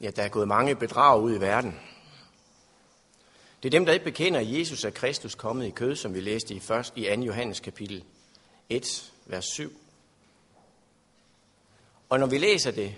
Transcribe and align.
Ja, 0.00 0.10
der 0.10 0.22
er 0.22 0.28
gået 0.28 0.48
mange 0.48 0.74
bedrag 0.74 1.20
ud 1.20 1.34
i 1.34 1.40
verden. 1.40 1.80
Det 3.62 3.68
er 3.68 3.70
dem, 3.70 3.86
der 3.86 3.92
ikke 3.92 4.04
bekender, 4.04 4.40
at 4.40 4.58
Jesus 4.58 4.84
er 4.84 4.90
Kristus 4.90 5.34
kommet 5.34 5.66
i 5.66 5.70
kød, 5.70 5.96
som 5.96 6.14
vi 6.14 6.20
læste 6.20 6.54
i, 6.54 6.56
1. 6.56 6.92
i 6.96 7.16
2. 7.16 7.22
Johannes 7.22 7.60
kapitel 7.60 8.04
1, 8.68 9.12
vers 9.26 9.44
7. 9.44 9.72
Og 12.08 12.20
når 12.20 12.26
vi 12.26 12.38
læser 12.38 12.70
det, 12.70 12.94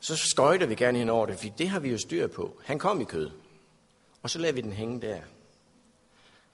så 0.00 0.16
skøjter 0.16 0.66
vi 0.66 0.74
gerne 0.74 0.98
hen 0.98 1.08
over 1.08 1.26
det, 1.26 1.38
for 1.38 1.48
det 1.48 1.68
har 1.68 1.80
vi 1.80 1.90
jo 1.90 1.98
styr 1.98 2.26
på. 2.26 2.60
Han 2.64 2.78
kom 2.78 3.00
i 3.00 3.04
kød, 3.04 3.30
og 4.22 4.30
så 4.30 4.38
lader 4.38 4.52
vi 4.52 4.60
den 4.60 4.72
hænge 4.72 5.00
der. 5.00 5.20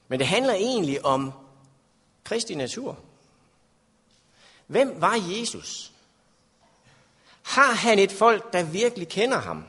Men 0.09 0.19
det 0.19 0.27
handler 0.27 0.55
egentlig 0.55 1.05
om 1.05 1.33
Kristi 2.25 2.55
natur. 2.55 2.99
Hvem 4.67 5.01
var 5.01 5.15
Jesus? 5.15 5.93
Har 7.47 7.73
han 7.73 7.99
et 7.99 8.13
folk, 8.13 8.53
der 8.53 8.63
virkelig 8.65 9.09
kender 9.09 9.39
ham? 9.39 9.65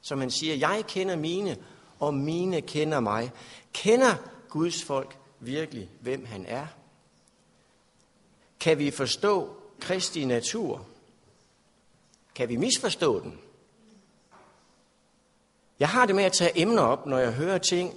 Som 0.00 0.20
han 0.20 0.30
siger, 0.30 0.54
jeg 0.54 0.84
kender 0.88 1.16
mine, 1.16 1.56
og 1.98 2.14
mine 2.14 2.60
kender 2.60 3.00
mig. 3.00 3.32
Kender 3.72 4.14
Guds 4.48 4.84
folk 4.84 5.16
virkelig, 5.40 5.90
hvem 6.00 6.26
han 6.26 6.46
er? 6.46 6.66
Kan 8.60 8.78
vi 8.78 8.90
forstå 8.90 9.56
Kristi 9.80 10.24
natur? 10.24 10.86
Kan 12.34 12.48
vi 12.48 12.56
misforstå 12.56 13.20
den? 13.20 13.38
Jeg 15.78 15.88
har 15.88 16.06
det 16.06 16.14
med 16.14 16.24
at 16.24 16.32
tage 16.32 16.60
emner 16.60 16.82
op, 16.82 17.06
når 17.06 17.18
jeg 17.18 17.32
hører 17.32 17.58
ting, 17.58 17.94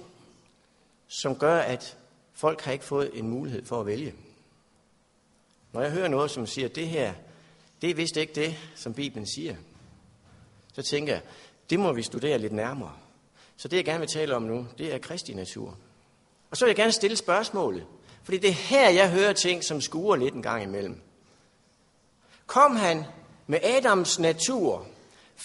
som 1.08 1.38
gør, 1.38 1.58
at 1.58 1.96
folk 2.32 2.60
har 2.60 2.72
ikke 2.72 2.84
fået 2.84 3.18
en 3.18 3.28
mulighed 3.28 3.64
for 3.64 3.80
at 3.80 3.86
vælge. 3.86 4.14
Når 5.72 5.80
jeg 5.80 5.90
hører 5.90 6.08
noget, 6.08 6.30
som 6.30 6.46
siger, 6.46 6.68
at 6.68 6.74
det 6.74 6.88
her, 6.88 7.14
det 7.84 7.90
er 7.90 7.94
vist 7.94 8.16
ikke 8.16 8.32
det, 8.32 8.56
som 8.74 8.94
Bibelen 8.94 9.26
siger, 9.26 9.56
så 10.72 10.82
tænker 10.82 11.12
jeg, 11.12 11.22
det 11.70 11.80
må 11.80 11.92
vi 11.92 12.02
studere 12.02 12.38
lidt 12.38 12.52
nærmere. 12.52 12.92
Så 13.56 13.68
det, 13.68 13.76
jeg 13.76 13.84
gerne 13.84 13.98
vil 13.98 14.08
tale 14.08 14.36
om 14.36 14.42
nu, 14.42 14.66
det 14.78 14.94
er 14.94 14.98
Kristi 14.98 15.34
natur. 15.34 15.78
Og 16.50 16.56
så 16.56 16.64
vil 16.64 16.70
jeg 16.70 16.76
gerne 16.76 16.92
stille 16.92 17.16
spørgsmålet, 17.16 17.86
fordi 18.22 18.38
det 18.38 18.50
er 18.50 18.54
her, 18.54 18.88
jeg 18.88 19.10
hører 19.10 19.32
ting, 19.32 19.64
som 19.64 19.80
skuer 19.80 20.16
lidt 20.16 20.34
en 20.34 20.42
gang 20.42 20.62
imellem. 20.62 21.00
Kom 22.46 22.76
han 22.76 23.04
med 23.46 23.58
Adams 23.62 24.18
natur 24.18 24.86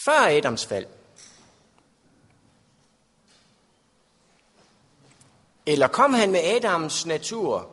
før 0.06 0.28
Adams 0.28 0.66
fald? 0.66 0.86
Eller 5.66 5.88
kom 5.88 6.14
han 6.14 6.32
med 6.32 6.40
Adams 6.40 7.06
natur 7.06 7.70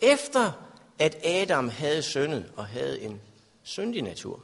efter, 0.00 0.52
at 0.98 1.26
Adam 1.26 1.68
havde 1.68 2.02
syndet 2.02 2.52
og 2.56 2.66
havde 2.66 3.00
en 3.00 3.20
syndig 3.68 4.02
natur? 4.02 4.40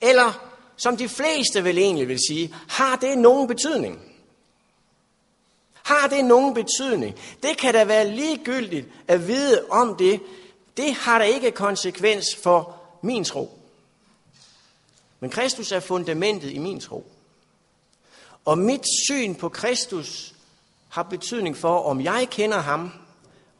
Eller, 0.00 0.56
som 0.76 0.96
de 0.96 1.08
fleste 1.08 1.64
vel 1.64 1.78
egentlig 1.78 2.08
vil 2.08 2.18
sige, 2.28 2.54
har 2.68 2.96
det 2.96 3.18
nogen 3.18 3.48
betydning? 3.48 4.12
Har 5.72 6.08
det 6.08 6.24
nogen 6.24 6.54
betydning? 6.54 7.16
Det 7.42 7.58
kan 7.58 7.74
da 7.74 7.84
være 7.84 8.10
ligegyldigt 8.10 8.86
at 9.08 9.28
vide 9.28 9.66
om 9.70 9.96
det. 9.96 10.20
Det 10.76 10.94
har 10.94 11.18
da 11.18 11.24
ikke 11.24 11.50
konsekvens 11.50 12.26
for 12.42 12.80
min 13.02 13.24
tro. 13.24 13.58
Men 15.20 15.30
Kristus 15.30 15.72
er 15.72 15.80
fundamentet 15.80 16.50
i 16.50 16.58
min 16.58 16.80
tro. 16.80 17.06
Og 18.44 18.58
mit 18.58 18.84
syn 19.08 19.34
på 19.34 19.48
Kristus 19.48 20.34
har 20.88 21.02
betydning 21.02 21.56
for, 21.56 21.78
om 21.78 22.00
jeg 22.00 22.28
kender 22.30 22.58
ham, 22.58 22.90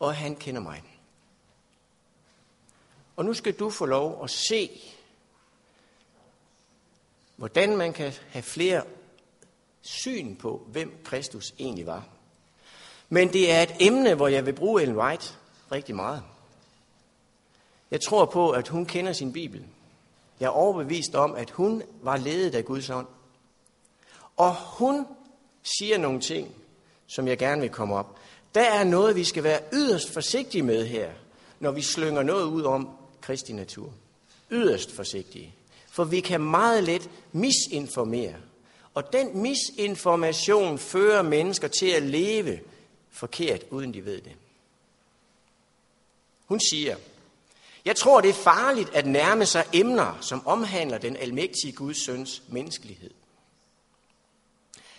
og 0.00 0.16
han 0.16 0.36
kender 0.36 0.60
mig. 0.60 0.82
Og 3.16 3.24
nu 3.24 3.34
skal 3.34 3.52
du 3.52 3.70
få 3.70 3.86
lov 3.86 4.24
at 4.24 4.30
se, 4.30 4.70
hvordan 7.36 7.76
man 7.76 7.92
kan 7.92 8.12
have 8.28 8.42
flere 8.42 8.82
syn 9.80 10.36
på, 10.36 10.66
hvem 10.66 11.00
Kristus 11.04 11.54
egentlig 11.58 11.86
var. 11.86 12.04
Men 13.08 13.32
det 13.32 13.52
er 13.52 13.62
et 13.62 13.76
emne, 13.80 14.14
hvor 14.14 14.28
jeg 14.28 14.46
vil 14.46 14.52
bruge 14.52 14.82
Ellen 14.82 14.96
White 14.96 15.34
rigtig 15.72 15.94
meget. 15.94 16.22
Jeg 17.90 18.00
tror 18.00 18.24
på, 18.24 18.50
at 18.50 18.68
hun 18.68 18.86
kender 18.86 19.12
sin 19.12 19.32
Bibel. 19.32 19.64
Jeg 20.40 20.46
er 20.46 20.50
overbevist 20.50 21.14
om, 21.14 21.34
at 21.34 21.50
hun 21.50 21.82
var 22.02 22.16
ledet 22.16 22.54
af 22.54 22.64
Guds 22.64 22.90
ånd. 22.90 23.06
Og 24.36 24.54
hun 24.54 25.06
siger 25.62 25.98
nogle 25.98 26.20
ting, 26.20 26.54
som 27.06 27.28
jeg 27.28 27.38
gerne 27.38 27.60
vil 27.60 27.70
komme 27.70 27.94
op. 27.94 28.18
Der 28.54 28.64
er 28.64 28.84
noget, 28.84 29.16
vi 29.16 29.24
skal 29.24 29.44
være 29.44 29.60
yderst 29.72 30.12
forsigtige 30.12 30.62
med 30.62 30.86
her, 30.86 31.12
når 31.60 31.70
vi 31.70 31.82
slynger 31.82 32.22
noget 32.22 32.44
ud 32.44 32.62
om 32.62 32.95
Kristi 33.26 33.52
natur. 33.52 33.92
Yderst 34.50 34.92
forsigtige. 34.92 35.54
For 35.90 36.04
vi 36.04 36.20
kan 36.20 36.40
meget 36.40 36.84
let 36.84 37.10
misinformere. 37.32 38.34
Og 38.94 39.12
den 39.12 39.42
misinformation 39.42 40.78
fører 40.78 41.22
mennesker 41.22 41.68
til 41.68 41.86
at 41.86 42.02
leve 42.02 42.60
forkert, 43.10 43.64
uden 43.70 43.94
de 43.94 44.04
ved 44.04 44.20
det. 44.20 44.32
Hun 46.44 46.60
siger, 46.60 46.96
jeg 47.84 47.96
tror, 47.96 48.20
det 48.20 48.30
er 48.30 48.34
farligt 48.34 48.94
at 48.94 49.06
nærme 49.06 49.46
sig 49.46 49.64
emner, 49.72 50.18
som 50.20 50.46
omhandler 50.46 50.98
den 50.98 51.16
almægtige 51.16 51.72
Guds 51.72 52.04
søns 52.04 52.42
menneskelighed. 52.48 53.10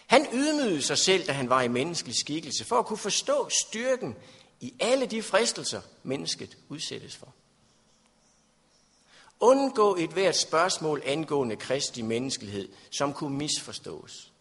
Han 0.07 0.27
ydmygede 0.33 0.81
sig 0.81 0.97
selv, 0.97 1.27
da 1.27 1.31
han 1.31 1.49
var 1.49 1.61
i 1.61 1.67
menneskelig 1.67 2.15
skikkelse, 2.15 2.65
for 2.65 2.79
at 2.79 2.85
kunne 2.85 2.97
forstå 2.97 3.49
styrken 3.67 4.15
i 4.59 4.73
alle 4.79 5.05
de 5.05 5.23
fristelser, 5.23 5.81
mennesket 6.03 6.57
udsættes 6.69 7.15
for. 7.15 7.33
Undgå 9.39 9.95
et 9.95 10.09
hvert 10.09 10.35
spørgsmål 10.35 11.01
angående 11.05 11.55
Kristi 11.55 12.01
menneskelighed, 12.01 12.69
som 12.91 13.13
kunne 13.13 13.37
misforstås. 13.37 14.31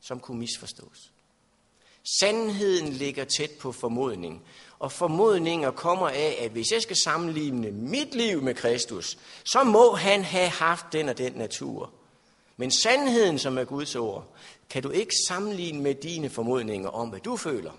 Som 0.00 0.20
kunne 0.20 0.38
misforstås. 0.38 1.12
Sandheden 2.20 2.88
ligger 2.92 3.24
tæt 3.24 3.50
på 3.60 3.72
formodning, 3.72 4.44
og 4.78 4.92
formodninger 4.92 5.70
kommer 5.70 6.08
af, 6.08 6.38
at 6.40 6.50
hvis 6.50 6.72
jeg 6.72 6.82
skal 6.82 6.96
sammenligne 7.04 7.70
mit 7.70 8.14
liv 8.14 8.42
med 8.42 8.54
Kristus, 8.54 9.18
så 9.44 9.64
må 9.64 9.94
han 9.94 10.22
have 10.24 10.48
haft 10.48 10.86
den 10.92 11.08
og 11.08 11.18
den 11.18 11.32
natur. 11.32 11.92
Men 12.56 12.70
sandheden, 12.70 13.38
som 13.38 13.58
er 13.58 13.64
Guds 13.64 13.96
ord, 13.96 14.34
kan 14.70 14.82
du 14.82 14.90
ikke 14.90 15.12
sammenligne 15.28 15.82
med 15.82 15.94
dine 15.94 16.30
formodninger 16.30 16.88
om, 16.88 17.08
hvad 17.08 17.20
du 17.20 17.36
føler. 17.36 17.72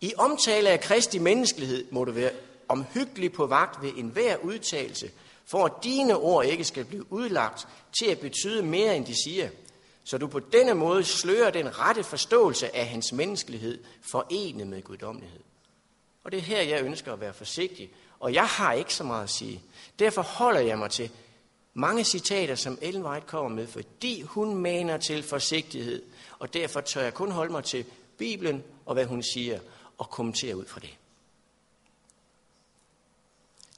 I 0.00 0.12
omtale 0.16 0.68
af 0.68 0.80
Kristi 0.80 1.18
menneskelighed 1.18 1.86
må 1.90 2.04
du 2.04 2.12
være 2.12 2.30
omhyggelig 2.68 3.32
på 3.32 3.46
vagt 3.46 3.82
ved 3.82 3.92
enhver 3.96 4.36
udtalelse, 4.36 5.10
for 5.46 5.64
at 5.64 5.72
dine 5.84 6.16
ord 6.16 6.46
ikke 6.46 6.64
skal 6.64 6.84
blive 6.84 7.12
udlagt 7.12 7.68
til 7.98 8.06
at 8.06 8.18
betyde 8.18 8.62
mere, 8.62 8.96
end 8.96 9.06
de 9.06 9.22
siger, 9.24 9.48
så 10.04 10.18
du 10.18 10.26
på 10.26 10.40
denne 10.40 10.74
måde 10.74 11.04
slører 11.04 11.50
den 11.50 11.78
rette 11.78 12.04
forståelse 12.04 12.76
af 12.76 12.86
hans 12.86 13.12
menneskelighed 13.12 13.78
forenet 14.00 14.66
med 14.66 14.82
guddommelighed. 14.82 15.40
Og 16.24 16.32
det 16.32 16.38
er 16.38 16.42
her, 16.42 16.62
jeg 16.62 16.82
ønsker 16.82 17.12
at 17.12 17.20
være 17.20 17.32
forsigtig, 17.32 17.90
og 18.20 18.34
jeg 18.34 18.46
har 18.46 18.72
ikke 18.72 18.94
så 18.94 19.04
meget 19.04 19.24
at 19.24 19.30
sige. 19.30 19.62
Derfor 19.98 20.22
holder 20.22 20.60
jeg 20.60 20.78
mig 20.78 20.90
til 20.90 21.10
mange 21.74 22.04
citater, 22.04 22.54
som 22.54 22.78
Ellen 22.82 23.04
White 23.04 23.26
kommer 23.26 23.48
med, 23.48 23.66
fordi 23.66 24.22
hun 24.22 24.54
maner 24.54 24.96
til 24.96 25.22
forsigtighed, 25.22 26.02
og 26.38 26.54
derfor 26.54 26.80
tør 26.80 27.02
jeg 27.02 27.14
kun 27.14 27.30
holde 27.30 27.52
mig 27.52 27.64
til 27.64 27.84
Bibelen 28.18 28.64
og 28.86 28.94
hvad 28.94 29.04
hun 29.04 29.22
siger, 29.22 29.60
og 29.98 30.10
kommentere 30.10 30.56
ud 30.56 30.66
fra 30.66 30.80
det. 30.80 30.96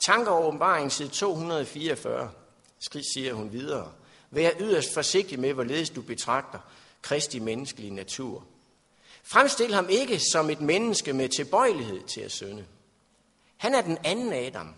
Tanker 0.06 0.30
og 0.32 0.46
åbenbaring 0.46 0.92
side 0.92 1.08
244, 1.08 2.30
siger 3.14 3.34
hun 3.34 3.52
videre. 3.52 3.92
Vær 4.30 4.50
yderst 4.60 4.94
forsigtig 4.94 5.40
med, 5.40 5.52
hvorledes 5.52 5.90
du 5.90 6.02
betragter 6.02 6.58
Kristi 7.02 7.38
menneskelige 7.38 7.94
natur. 7.94 8.44
Fremstil 9.22 9.74
ham 9.74 9.88
ikke 9.88 10.20
som 10.32 10.50
et 10.50 10.60
menneske 10.60 11.12
med 11.12 11.28
tilbøjelighed 11.28 12.00
til 12.02 12.20
at 12.20 12.32
synde. 12.32 12.66
Han 13.56 13.74
er 13.74 13.80
den 13.80 13.98
anden 14.04 14.32
Adam. 14.32 14.74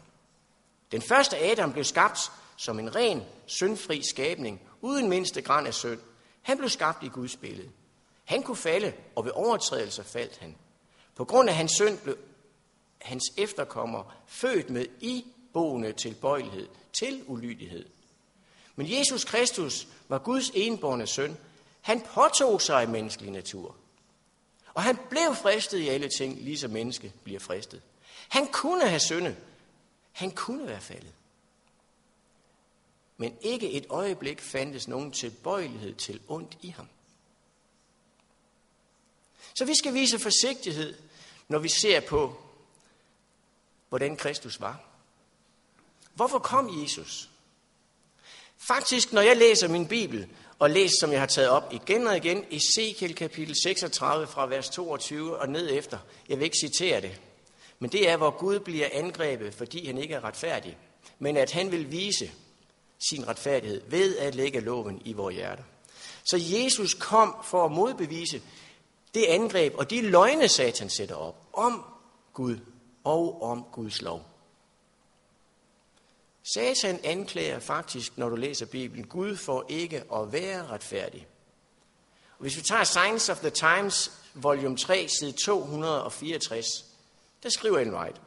Den 0.92 1.02
første 1.02 1.38
Adam 1.38 1.72
blev 1.72 1.84
skabt 1.84 2.18
som 2.56 2.78
en 2.78 2.96
ren, 2.96 3.22
syndfri 3.46 4.02
skabning, 4.10 4.60
uden 4.80 5.08
mindste 5.08 5.42
græn 5.42 5.66
af 5.66 5.74
synd. 5.74 6.00
Han 6.42 6.58
blev 6.58 6.70
skabt 6.70 7.02
i 7.02 7.08
Guds 7.08 7.36
billede. 7.36 7.70
Han 8.24 8.42
kunne 8.42 8.56
falde, 8.56 8.92
og 9.16 9.24
ved 9.24 9.32
overtrædelser 9.34 10.02
faldt 10.02 10.38
han. 10.38 10.56
På 11.14 11.24
grund 11.24 11.48
af 11.48 11.54
hans 11.54 11.72
synd 11.72 11.98
blev 11.98 12.18
hans 12.98 13.24
efterkommer 13.36 14.14
født 14.26 14.70
med 14.70 14.86
iboende 15.00 15.92
tilbøjelighed 15.92 16.68
til 16.92 17.24
ulydighed. 17.26 17.86
Men 18.76 18.98
Jesus 18.98 19.24
Kristus 19.24 19.88
var 20.08 20.18
Guds 20.18 20.50
enborne 20.54 21.06
søn. 21.06 21.36
Han 21.80 22.00
påtog 22.00 22.62
sig 22.62 22.90
menneskelig 22.90 23.30
natur. 23.30 23.76
Og 24.74 24.82
han 24.82 24.98
blev 25.10 25.34
fristet 25.34 25.78
i 25.78 25.88
alle 25.88 26.08
ting, 26.08 26.40
ligesom 26.40 26.70
menneske 26.70 27.12
bliver 27.24 27.40
fristet. 27.40 27.82
Han 28.28 28.46
kunne 28.46 28.88
have 28.88 29.00
syndet. 29.00 29.36
Han 30.12 30.30
kunne 30.30 30.66
være 30.66 30.80
faldet. 30.80 31.12
Men 33.16 33.36
ikke 33.40 33.70
et 33.70 33.86
øjeblik 33.90 34.40
fandtes 34.40 34.88
nogen 34.88 35.12
tilbøjelighed 35.12 35.94
til 35.94 36.20
ondt 36.28 36.58
i 36.62 36.68
ham. 36.68 36.88
Så 39.54 39.64
vi 39.64 39.74
skal 39.74 39.94
vise 39.94 40.18
forsigtighed, 40.18 40.94
når 41.48 41.58
vi 41.58 41.68
ser 41.68 42.00
på, 42.00 42.36
hvordan 43.88 44.16
Kristus 44.16 44.60
var. 44.60 44.80
Hvorfor 46.14 46.38
kom 46.38 46.82
Jesus? 46.82 47.30
Faktisk, 48.58 49.12
når 49.12 49.20
jeg 49.20 49.36
læser 49.36 49.68
min 49.68 49.88
Bibel, 49.88 50.28
og 50.62 50.70
læser, 50.70 50.96
som 51.00 51.12
jeg 51.12 51.20
har 51.20 51.26
taget 51.26 51.50
op 51.50 51.72
igen 51.72 52.06
og 52.06 52.16
igen, 52.16 52.44
Ezekiel 52.50 53.14
kapitel 53.14 53.54
36 53.62 54.26
fra 54.26 54.46
vers 54.46 54.68
22 54.68 55.36
og 55.36 55.48
ned 55.48 55.70
efter. 55.72 55.98
Jeg 56.28 56.38
vil 56.38 56.44
ikke 56.44 56.56
citere 56.60 57.00
det, 57.00 57.20
men 57.78 57.92
det 57.92 58.08
er, 58.08 58.16
hvor 58.16 58.30
Gud 58.30 58.60
bliver 58.60 58.88
angrebet, 58.92 59.54
fordi 59.54 59.86
han 59.86 59.98
ikke 59.98 60.14
er 60.14 60.24
retfærdig, 60.24 60.76
men 61.18 61.36
at 61.36 61.52
han 61.52 61.72
vil 61.72 61.90
vise 61.92 62.30
sin 63.10 63.28
retfærdighed 63.28 63.82
ved 63.86 64.18
at 64.18 64.34
lægge 64.34 64.60
loven 64.60 65.02
i 65.04 65.12
vores 65.12 65.34
hjerter. 65.34 65.62
Så 66.24 66.36
Jesus 66.36 66.94
kom 66.94 67.36
for 67.44 67.64
at 67.64 67.72
modbevise 67.72 68.42
det 69.14 69.24
angreb 69.24 69.74
og 69.78 69.90
de 69.90 70.00
løgne, 70.00 70.48
Satan 70.48 70.90
sætter 70.90 71.14
op 71.14 71.48
om 71.52 71.84
Gud 72.32 72.56
og 73.04 73.42
om 73.42 73.64
Guds 73.72 74.02
lov. 74.02 74.22
Satan 76.54 77.00
anklager 77.04 77.58
faktisk, 77.58 78.18
når 78.18 78.28
du 78.28 78.36
læser 78.36 78.66
Bibelen, 78.66 79.06
Gud 79.06 79.36
for 79.36 79.66
ikke 79.68 80.04
at 80.14 80.32
være 80.32 80.66
retfærdig. 80.66 81.26
Og 82.38 82.42
hvis 82.42 82.56
vi 82.56 82.62
tager 82.62 82.84
Science 82.84 83.32
of 83.32 83.38
the 83.38 83.50
Times, 83.50 84.12
volume 84.34 84.76
3, 84.76 85.08
side 85.08 85.32
264, 85.32 86.84
der 87.42 87.48
skriver 87.48 87.78
Ellen 87.78 87.94
White, 87.94 88.20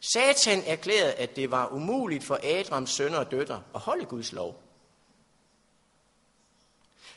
Satan 0.00 0.62
erklærede, 0.66 1.12
at 1.12 1.36
det 1.36 1.50
var 1.50 1.68
umuligt 1.68 2.24
for 2.24 2.40
Adrams 2.42 2.90
sønner 2.90 3.18
og 3.18 3.30
døtre 3.30 3.62
at 3.74 3.80
holde 3.80 4.04
Guds 4.04 4.32
lov. 4.32 4.62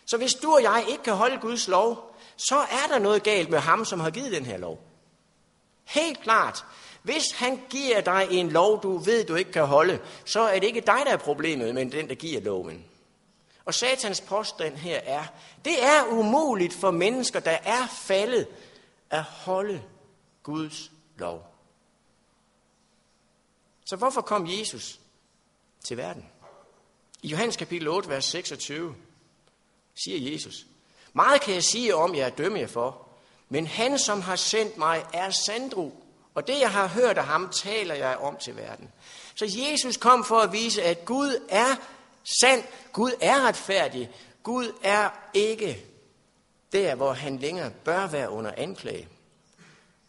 Så 0.06 0.18
hvis 0.18 0.34
du 0.34 0.54
og 0.54 0.64
jeg 0.64 0.86
ikke 0.90 1.04
kan 1.04 1.16
holde 1.16 1.38
Guds 1.38 1.68
lov, 1.68 2.15
så 2.38 2.56
er 2.56 2.88
der 2.90 3.00
noget 3.00 3.24
galt 3.24 3.50
med 3.50 3.60
ham, 3.60 3.86
som 3.86 4.00
har 4.00 4.10
givet 4.10 4.32
den 4.32 4.46
her 4.46 4.58
lov. 4.58 4.82
Helt 5.84 6.22
klart. 6.22 6.66
Hvis 7.04 7.32
han 7.32 7.62
giver 7.70 8.02
dig 8.02 8.28
en 8.32 8.52
lov, 8.52 8.84
du 8.84 8.98
ved, 8.98 9.26
du 9.26 9.36
ikke 9.36 9.52
kan 9.52 9.66
holde, 9.66 10.00
så 10.26 10.40
er 10.42 10.60
det 10.60 10.68
ikke 10.68 10.82
dig, 10.82 11.02
der 11.06 11.12
er 11.12 11.18
problemet, 11.18 11.76
men 11.76 11.92
den, 11.92 12.10
der 12.10 12.16
giver 12.16 12.42
loven. 12.42 12.86
Og 13.66 13.74
satans 13.74 14.22
påstand 14.22 14.76
her 14.76 14.98
er, 14.98 15.26
det 15.66 15.84
er 15.84 16.06
umuligt 16.12 16.74
for 16.74 16.92
mennesker, 16.92 17.40
der 17.40 17.58
er 17.64 17.88
faldet, 17.88 18.48
at 19.10 19.24
holde 19.24 19.81
Guds 20.44 20.92
lov. 21.18 21.56
Så 23.86 23.96
hvorfor 23.96 24.22
kom 24.22 24.48
Jesus 24.48 25.00
til 25.84 25.98
verden? 25.98 26.30
I 27.22 27.28
Johannes 27.28 27.58
kapitel 27.58 27.88
8, 27.88 28.10
vers 28.10 28.26
26, 28.26 28.96
siger 29.96 30.31
Jesus, 30.31 30.66
meget 31.16 31.42
kan 31.42 31.54
jeg 31.54 31.64
sige 31.64 31.96
om 31.96 32.16
jer, 32.16 32.30
dømme 32.30 32.60
jer 32.60 32.68
for, 32.68 33.08
men 33.50 33.68
han, 33.68 34.00
som 34.00 34.22
har 34.22 34.36
sendt 34.36 34.78
mig, 34.78 35.06
er 35.14 35.30
sandro, 35.30 36.04
og 36.34 36.48
det, 36.48 36.60
jeg 36.60 36.72
har 36.72 36.88
hørt 36.88 37.18
af 37.18 37.26
ham, 37.26 37.50
taler 37.50 37.96
jeg 37.96 38.18
om 38.18 38.38
til 38.38 38.56
verden. 38.56 38.92
Så 39.36 39.46
Jesus 39.46 39.98
kom 39.98 40.26
for 40.26 40.40
at 40.40 40.52
vise, 40.52 40.84
at 40.84 41.06
Gud 41.06 41.48
er 41.50 41.76
sand, 42.42 42.64
Gud 42.94 43.12
er 43.22 43.48
retfærdig, 43.48 44.12
Gud 44.44 44.72
er 44.84 45.10
ikke 45.34 45.86
der, 46.72 46.96
hvor 46.96 47.14
han 47.14 47.38
længere 47.38 47.72
bør 47.72 48.08
være 48.08 48.30
under 48.30 48.52
anklage. 48.58 49.08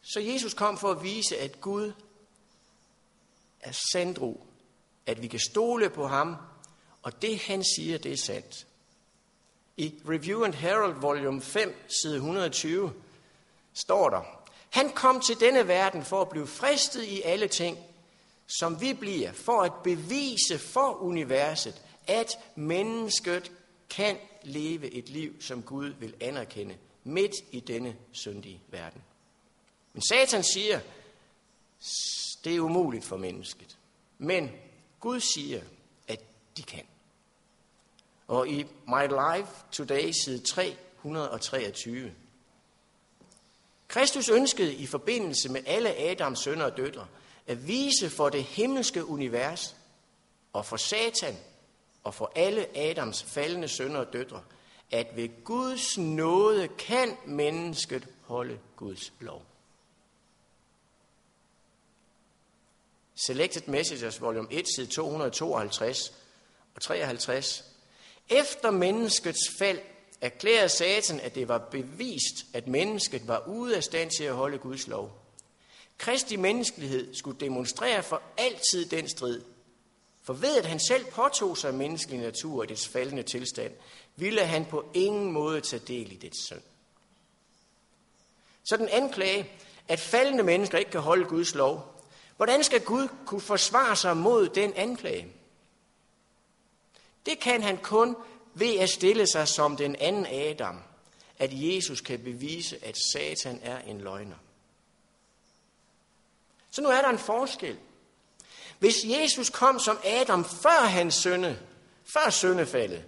Så 0.03 0.21
Jesus 0.21 0.55
kom 0.55 0.79
for 0.79 0.91
at 0.91 1.03
vise, 1.03 1.39
at 1.39 1.61
Gud 1.61 1.93
er 3.61 3.73
sandro, 3.93 4.47
at 5.07 5.23
vi 5.23 5.27
kan 5.27 5.41
stole 5.41 5.91
på 5.91 6.07
ham, 6.07 6.37
og 7.03 7.23
det 7.23 7.39
han 7.39 7.65
siger, 7.77 7.99
det 7.99 8.13
er 8.13 8.17
sandt. 8.17 8.66
I 9.77 9.95
Review 10.09 10.45
and 10.45 10.55
Herald, 10.55 10.95
volume 10.95 11.41
5, 11.41 11.75
side 11.89 12.15
120, 12.15 12.93
står 13.75 14.11
der, 14.11 14.23
han 14.71 14.91
kom 14.91 15.21
til 15.21 15.41
denne 15.41 15.69
verden 15.69 16.05
for 16.05 16.23
at 16.23 16.29
blive 16.29 16.47
fristet 16.47 17.05
i 17.05 17.23
alle 17.23 17.49
ting, 17.49 17.79
som 18.47 18.81
vi 18.81 18.93
bliver, 18.95 19.33
for 19.33 19.63
at 19.63 19.73
bevise 19.85 20.59
for 20.59 21.03
universet, 21.03 21.83
at 22.07 22.39
mennesket 22.55 23.53
kan 23.91 24.17
leve 24.43 24.91
et 24.91 25.09
liv, 25.09 25.43
som 25.43 25.63
Gud 25.63 25.89
vil 25.89 26.15
anerkende 26.21 26.77
midt 27.05 27.35
i 27.51 27.61
denne 27.61 27.97
syndige 28.13 28.61
verden. 28.69 29.03
Men 29.93 30.03
Satan 30.03 30.45
siger, 30.45 30.81
det 32.45 32.57
er 32.57 32.61
umuligt 32.61 33.05
for 33.05 33.17
mennesket. 33.17 33.79
Men 34.19 34.51
Gud 35.01 35.21
siger, 35.21 35.61
at 36.09 36.21
de 36.57 36.63
kan. 36.63 36.85
Og 38.29 38.49
i 38.49 38.65
My 38.65 39.03
Life 39.03 39.51
Today, 39.73 40.11
side 40.11 40.39
323, 40.39 42.13
Kristus 43.89 44.29
ønskede 44.29 44.75
i 44.75 44.87
forbindelse 44.87 45.49
med 45.49 45.61
alle 45.67 45.97
Adams 45.97 46.39
sønner 46.39 46.65
og 46.65 46.77
døtre 46.77 47.07
at 47.47 47.67
vise 47.69 48.11
for 48.11 48.29
det 48.29 48.45
himmelske 48.45 49.05
univers 49.05 49.77
og 50.53 50.67
for 50.67 50.77
Satan 50.77 51.37
og 52.05 52.15
for 52.15 52.33
alle 52.35 52.77
Adams 52.77 53.23
faldende 53.23 53.69
sønner 53.69 54.01
og 54.01 54.13
døtre, 54.13 54.43
at 54.91 55.17
ved 55.17 55.45
Guds 55.45 55.99
nåde 55.99 56.69
kan 56.69 57.17
mennesket 57.27 58.09
holde 58.23 58.59
Guds 58.77 59.13
lov. 59.21 59.43
Selected 63.15 63.63
Messages, 63.67 64.21
volume 64.21 64.49
1, 64.51 64.67
side 64.77 64.87
252 64.87 66.13
og 66.75 66.83
53. 66.83 67.76
Efter 68.29 68.71
menneskets 68.71 69.51
fald 69.59 69.81
erklærede 70.21 70.69
Satan, 70.69 71.21
at 71.21 71.35
det 71.35 71.49
var 71.49 71.59
bevist, 71.59 72.47
at 72.53 72.69
mennesket 72.69 73.29
var 73.29 73.49
ude 73.49 73.77
af 73.77 73.85
stand 73.85 74.11
til 74.11 74.25
at 74.25 74.35
holde 74.35 74.59
Guds 74.59 74.87
lov. 74.87 75.23
Kristi 75.99 76.37
menneskelighed 76.37 77.15
skulle 77.15 77.41
demonstrere 77.41 78.03
for 78.03 78.23
altid 78.39 78.87
den 78.87 79.09
strid. 79.09 79.43
For 80.23 80.33
ved 80.33 80.57
at 80.57 80.67
han 80.67 80.81
selv 80.81 81.05
påtog 81.05 81.59
sig 81.59 81.75
menneskelig 81.75 82.21
natur 82.21 82.65
i 82.65 82.67
dets 82.67 82.89
faldende 82.89 83.23
tilstand, 83.23 83.73
ville 84.17 84.45
han 84.45 84.65
på 84.65 84.85
ingen 84.95 85.33
måde 85.33 85.61
tage 85.61 85.83
del 85.89 86.13
i 86.13 86.17
dets 86.17 86.45
synd. 86.47 86.61
Så 88.65 88.77
den 88.77 88.89
anklage, 88.89 89.51
at 89.89 90.01
faldende 90.01 90.45
mennesker 90.45 90.79
ikke 90.79 90.91
kan 90.91 91.01
holde 91.01 91.25
Guds 91.25 91.55
lov, 91.55 92.03
hvordan 92.37 92.65
skal 92.65 92.81
Gud 92.81 93.09
kunne 93.27 93.41
forsvare 93.41 93.97
sig 93.97 94.17
mod 94.17 94.49
den 94.49 94.73
anklage? 94.77 95.27
Det 97.27 97.41
kan 97.41 97.63
han 97.63 97.77
kun 97.77 98.17
ved 98.55 98.77
at 98.77 98.91
stille 98.91 99.27
sig 99.27 99.49
som 99.49 99.77
den 99.77 99.97
anden 99.97 100.27
Adam, 100.27 100.79
at 101.39 101.51
Jesus 101.53 102.01
kan 102.01 102.19
bevise, 102.19 102.85
at 102.85 102.97
Satan 103.13 103.61
er 103.63 103.79
en 103.79 104.01
løgner. 104.01 104.37
Så 106.71 106.83
nu 106.83 106.89
er 106.89 107.03
der 107.03 107.09
en 107.09 107.19
forskel. 107.19 107.77
Hvis 108.79 109.05
Jesus 109.05 109.51
kom 109.51 109.79
som 109.79 109.99
Adam 110.05 110.45
før 110.45 110.87
hans 110.87 111.15
sønde, 111.15 111.59
før 112.05 112.31
søndefaldet, 112.31 113.05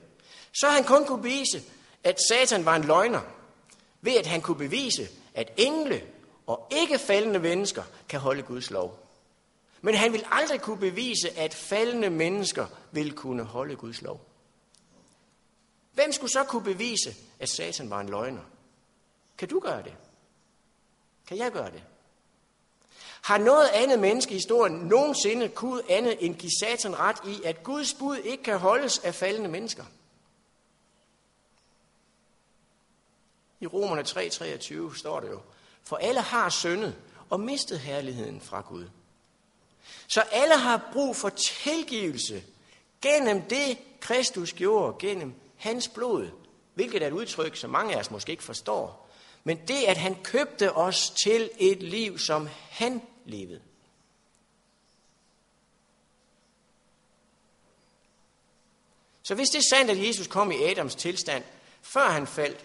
så 0.52 0.68
han 0.68 0.84
kun 0.84 1.04
kunne 1.04 1.22
bevise, 1.22 1.62
at 2.04 2.18
Satan 2.28 2.64
var 2.64 2.76
en 2.76 2.84
løgner, 2.84 3.20
ved 4.00 4.16
at 4.16 4.26
han 4.26 4.40
kunne 4.40 4.58
bevise, 4.58 5.08
at 5.34 5.52
engle 5.56 6.02
og 6.46 6.68
ikke 6.70 6.98
faldende 6.98 7.38
mennesker 7.38 7.82
kan 8.08 8.20
holde 8.20 8.42
Guds 8.42 8.70
lov. 8.70 9.07
Men 9.80 9.94
han 9.94 10.12
vil 10.12 10.24
aldrig 10.30 10.60
kunne 10.60 10.78
bevise, 10.78 11.38
at 11.38 11.54
faldende 11.54 12.10
mennesker 12.10 12.66
vil 12.92 13.12
kunne 13.12 13.42
holde 13.42 13.76
Guds 13.76 14.02
lov. 14.02 14.20
Hvem 15.94 16.12
skulle 16.12 16.30
så 16.30 16.44
kunne 16.44 16.64
bevise, 16.64 17.14
at 17.38 17.48
Satan 17.48 17.90
var 17.90 18.00
en 18.00 18.08
løgner? 18.08 18.42
Kan 19.38 19.48
du 19.48 19.60
gøre 19.60 19.82
det? 19.82 19.94
Kan 21.26 21.38
jeg 21.38 21.52
gøre 21.52 21.70
det? 21.70 21.82
Har 23.22 23.38
noget 23.38 23.68
andet 23.68 23.98
menneske 23.98 24.30
i 24.30 24.34
historien 24.34 24.72
nogensinde 24.72 25.48
kunne 25.48 25.90
andet 25.90 26.16
end 26.20 26.34
give 26.34 26.52
Satan 26.60 26.98
ret 26.98 27.16
i, 27.26 27.42
at 27.44 27.62
Guds 27.62 27.94
bud 27.94 28.16
ikke 28.16 28.42
kan 28.42 28.58
holdes 28.58 28.98
af 28.98 29.14
faldende 29.14 29.50
mennesker? 29.50 29.84
I 33.60 33.66
Romerne 33.66 34.02
3:23 34.02 34.98
står 34.98 35.20
det 35.20 35.30
jo, 35.30 35.40
for 35.82 35.96
alle 35.96 36.20
har 36.20 36.48
syndet 36.48 36.96
og 37.30 37.40
mistet 37.40 37.80
herligheden 37.80 38.40
fra 38.40 38.60
Gud. 38.60 38.86
Så 40.06 40.20
alle 40.20 40.56
har 40.56 40.88
brug 40.92 41.16
for 41.16 41.28
tilgivelse 41.64 42.42
gennem 43.02 43.42
det, 43.42 43.78
Kristus 44.00 44.52
gjorde, 44.52 44.96
gennem 44.98 45.34
hans 45.56 45.88
blod, 45.88 46.30
hvilket 46.74 47.02
er 47.02 47.06
et 47.06 47.12
udtryk, 47.12 47.56
som 47.56 47.70
mange 47.70 47.94
af 47.94 48.00
os 48.00 48.10
måske 48.10 48.30
ikke 48.30 48.44
forstår. 48.44 49.08
Men 49.44 49.56
det, 49.68 49.84
at 49.84 49.96
han 49.96 50.22
købte 50.22 50.72
os 50.72 51.10
til 51.10 51.50
et 51.58 51.82
liv, 51.82 52.18
som 52.18 52.48
han 52.70 53.02
levede. 53.24 53.60
Så 59.22 59.34
hvis 59.34 59.48
det 59.48 59.58
er 59.58 59.76
sandt, 59.76 59.90
at 59.90 60.06
Jesus 60.06 60.26
kom 60.26 60.50
i 60.50 60.62
Adams 60.62 60.94
tilstand, 60.94 61.44
før 61.82 62.08
han 62.08 62.26
faldt, 62.26 62.64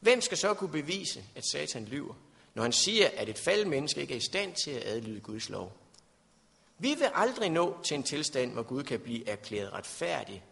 hvem 0.00 0.20
skal 0.20 0.38
så 0.38 0.54
kunne 0.54 0.70
bevise, 0.70 1.24
at 1.34 1.44
Satan 1.46 1.84
lyver, 1.84 2.14
når 2.54 2.62
han 2.62 2.72
siger, 2.72 3.10
at 3.16 3.28
et 3.28 3.38
faldet 3.38 3.66
menneske 3.66 4.00
ikke 4.00 4.14
er 4.14 4.18
i 4.18 4.20
stand 4.30 4.54
til 4.64 4.70
at 4.70 4.82
adlyde 4.84 5.20
Guds 5.20 5.48
lov? 5.48 5.79
Vi 6.80 6.94
vil 6.94 7.10
aldrig 7.14 7.50
nå 7.50 7.76
til 7.82 7.94
en 7.94 8.02
tilstand, 8.02 8.52
hvor 8.52 8.62
Gud 8.62 8.82
kan 8.82 9.00
blive 9.00 9.28
erklæret 9.28 9.72
retfærdig 9.72 10.44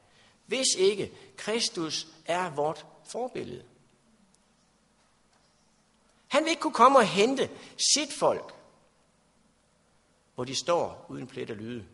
hvis 0.49 0.66
ikke 0.78 1.12
Kristus 1.37 2.06
er 2.26 2.50
vort 2.50 2.87
forbillede. 3.04 3.64
Han 6.28 6.44
vil 6.44 6.50
ikke 6.50 6.62
kunne 6.62 6.73
komme 6.73 6.99
og 6.99 7.06
hente 7.06 7.50
sit 7.94 8.12
folk, 8.12 8.54
hvor 10.35 10.44
de 10.44 10.54
står 10.54 11.06
uden 11.08 11.26
plet 11.26 11.50
og 11.50 11.56
lyde. 11.56 11.85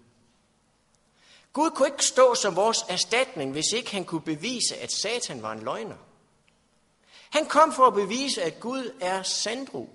Gud 1.52 1.70
kunne 1.70 1.88
ikke 1.88 2.04
stå 2.04 2.34
som 2.34 2.56
vores 2.56 2.78
erstatning, 2.88 3.52
hvis 3.52 3.72
ikke 3.72 3.90
han 3.90 4.04
kunne 4.04 4.20
bevise, 4.20 4.76
at 4.76 4.92
Satan 4.92 5.42
var 5.42 5.52
en 5.52 5.62
løgner. 5.62 5.96
Han 7.30 7.46
kom 7.46 7.72
for 7.72 7.86
at 7.86 7.94
bevise, 7.94 8.42
at 8.42 8.60
Gud 8.60 8.94
er 9.00 9.22
sandro. 9.22 9.88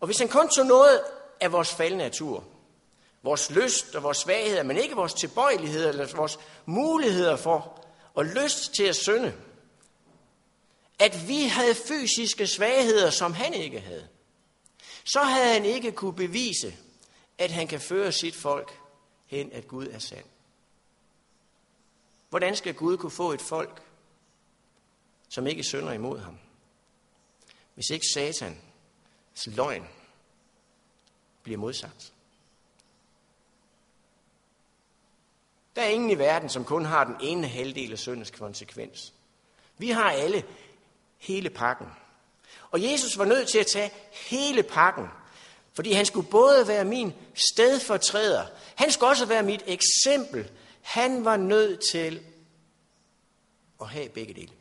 Og 0.00 0.06
hvis 0.06 0.18
han 0.18 0.28
kun 0.28 0.48
tog 0.48 0.66
noget 0.66 1.04
af 1.40 1.52
vores 1.52 1.74
faldende 1.74 2.04
natur, 2.04 2.44
vores 3.22 3.50
lyst 3.50 3.94
og 3.94 4.02
vores 4.02 4.18
svagheder, 4.18 4.62
men 4.62 4.76
ikke 4.76 4.94
vores 4.94 5.14
tilbøjeligheder 5.14 5.88
eller 5.88 6.16
vores 6.16 6.38
muligheder 6.66 7.36
for 7.36 7.84
og 8.14 8.24
lyst 8.24 8.74
til 8.74 8.84
at 8.84 8.96
synde, 8.96 9.34
at 10.98 11.28
vi 11.28 11.42
havde 11.42 11.74
fysiske 11.74 12.46
svagheder, 12.46 13.10
som 13.10 13.32
han 13.32 13.54
ikke 13.54 13.80
havde, 13.80 14.08
så 15.04 15.20
havde 15.20 15.52
han 15.52 15.64
ikke 15.64 15.92
kunne 15.92 16.14
bevise, 16.16 16.76
at 17.38 17.50
han 17.50 17.68
kan 17.68 17.80
føre 17.80 18.12
sit 18.12 18.34
folk 18.34 18.80
hen, 19.26 19.52
at 19.52 19.68
Gud 19.68 19.86
er 19.86 19.98
sand. 19.98 20.24
Hvordan 22.28 22.56
skal 22.56 22.74
Gud 22.74 22.96
kunne 22.96 23.10
få 23.10 23.32
et 23.32 23.40
folk, 23.40 23.82
som 25.28 25.46
ikke 25.46 25.62
synder 25.62 25.92
imod 25.92 26.18
ham? 26.18 26.38
Hvis 27.74 27.90
ikke 27.90 28.06
Satans 28.14 29.46
løgn 29.46 29.88
bliver 31.42 31.58
modsagt. 31.58 32.11
Der 35.76 35.82
er 35.82 35.88
ingen 35.88 36.10
i 36.10 36.18
verden, 36.18 36.48
som 36.48 36.64
kun 36.64 36.84
har 36.84 37.04
den 37.04 37.16
ene 37.20 37.48
halvdel 37.48 37.92
af 37.92 37.98
syndens 37.98 38.30
konsekvens. 38.30 39.12
Vi 39.78 39.90
har 39.90 40.10
alle 40.10 40.44
hele 41.18 41.50
pakken. 41.50 41.86
Og 42.70 42.82
Jesus 42.82 43.18
var 43.18 43.24
nødt 43.24 43.48
til 43.48 43.58
at 43.58 43.66
tage 43.66 43.90
hele 44.12 44.62
pakken, 44.62 45.06
fordi 45.74 45.92
han 45.92 46.06
skulle 46.06 46.28
både 46.28 46.68
være 46.68 46.84
min 46.84 47.12
stedfortræder, 47.34 48.46
han 48.74 48.90
skulle 48.90 49.10
også 49.10 49.26
være 49.26 49.42
mit 49.42 49.64
eksempel. 49.66 50.50
Han 50.82 51.24
var 51.24 51.36
nødt 51.36 51.80
til 51.92 52.22
at 53.80 53.88
have 53.88 54.08
begge 54.08 54.34
dele. 54.34 54.52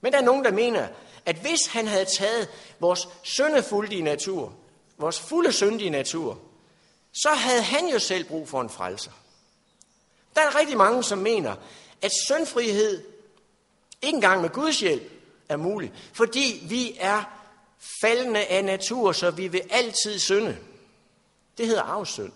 Men 0.00 0.12
der 0.12 0.18
er 0.18 0.24
nogen, 0.24 0.44
der 0.44 0.52
mener, 0.52 0.88
at 1.26 1.36
hvis 1.36 1.66
han 1.66 1.86
havde 1.86 2.04
taget 2.04 2.48
vores 2.80 3.08
syndefuldige 3.22 4.02
natur, 4.02 4.54
vores 4.98 5.20
fulde 5.20 5.52
syndige 5.52 5.90
natur, 5.90 6.38
så 7.12 7.28
havde 7.28 7.62
han 7.62 7.88
jo 7.88 7.98
selv 7.98 8.24
brug 8.24 8.48
for 8.48 8.60
en 8.60 8.70
frelser. 8.70 9.12
Der 10.34 10.40
er 10.40 10.58
rigtig 10.58 10.76
mange, 10.76 11.04
som 11.04 11.18
mener, 11.18 11.56
at 12.02 12.10
syndfrihed 12.26 13.04
ikke 14.02 14.16
engang 14.16 14.40
med 14.40 14.50
Guds 14.50 14.80
hjælp 14.80 15.12
er 15.48 15.56
mulig, 15.56 15.92
fordi 16.12 16.66
vi 16.68 16.96
er 17.00 17.22
faldende 18.02 18.44
af 18.44 18.64
natur, 18.64 19.12
så 19.12 19.30
vi 19.30 19.48
vil 19.48 19.62
altid 19.70 20.18
synde. 20.18 20.58
Det 21.58 21.66
hedder 21.66 21.82
afsynd. 21.82 22.32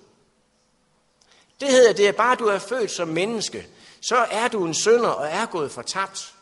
Det 1.60 1.68
hedder, 1.68 1.92
det 1.92 2.08
er 2.08 2.12
bare, 2.12 2.36
du 2.36 2.46
er 2.46 2.58
født 2.58 2.90
som 2.90 3.08
menneske, 3.08 3.68
så 4.00 4.16
er 4.16 4.48
du 4.48 4.66
en 4.66 4.74
synder 4.74 5.08
og 5.08 5.26
er 5.26 5.46
gået 5.46 5.70
fortabt. 5.70 6.34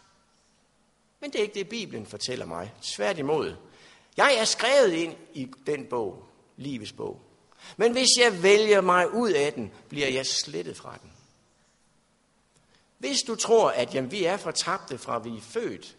Men 1.21 1.33
det 1.33 1.39
er 1.39 1.43
ikke 1.43 1.55
det, 1.55 1.69
Bibelen 1.69 2.07
fortæller 2.07 2.47
mig. 2.47 2.73
Tværtimod. 2.83 3.57
Jeg 4.17 4.37
er 4.37 4.45
skrevet 4.45 4.93
ind 4.93 5.17
i 5.35 5.49
den 5.67 5.87
bog, 5.87 6.25
livets 6.57 6.93
bog. 6.93 7.21
Men 7.77 7.93
hvis 7.93 8.09
jeg 8.21 8.43
vælger 8.43 8.81
mig 8.81 9.15
ud 9.15 9.31
af 9.31 9.53
den, 9.53 9.73
bliver 9.89 10.09
jeg 10.09 10.27
slettet 10.27 10.77
fra 10.77 10.99
den. 11.03 11.13
Hvis 12.99 13.19
du 13.27 13.35
tror, 13.35 13.71
at 13.71 13.95
jamen, 13.95 14.11
vi 14.11 14.25
er 14.25 14.37
fortabte 14.37 14.99
fra 14.99 15.19
vi 15.19 15.37
er 15.37 15.41
født, 15.41 15.97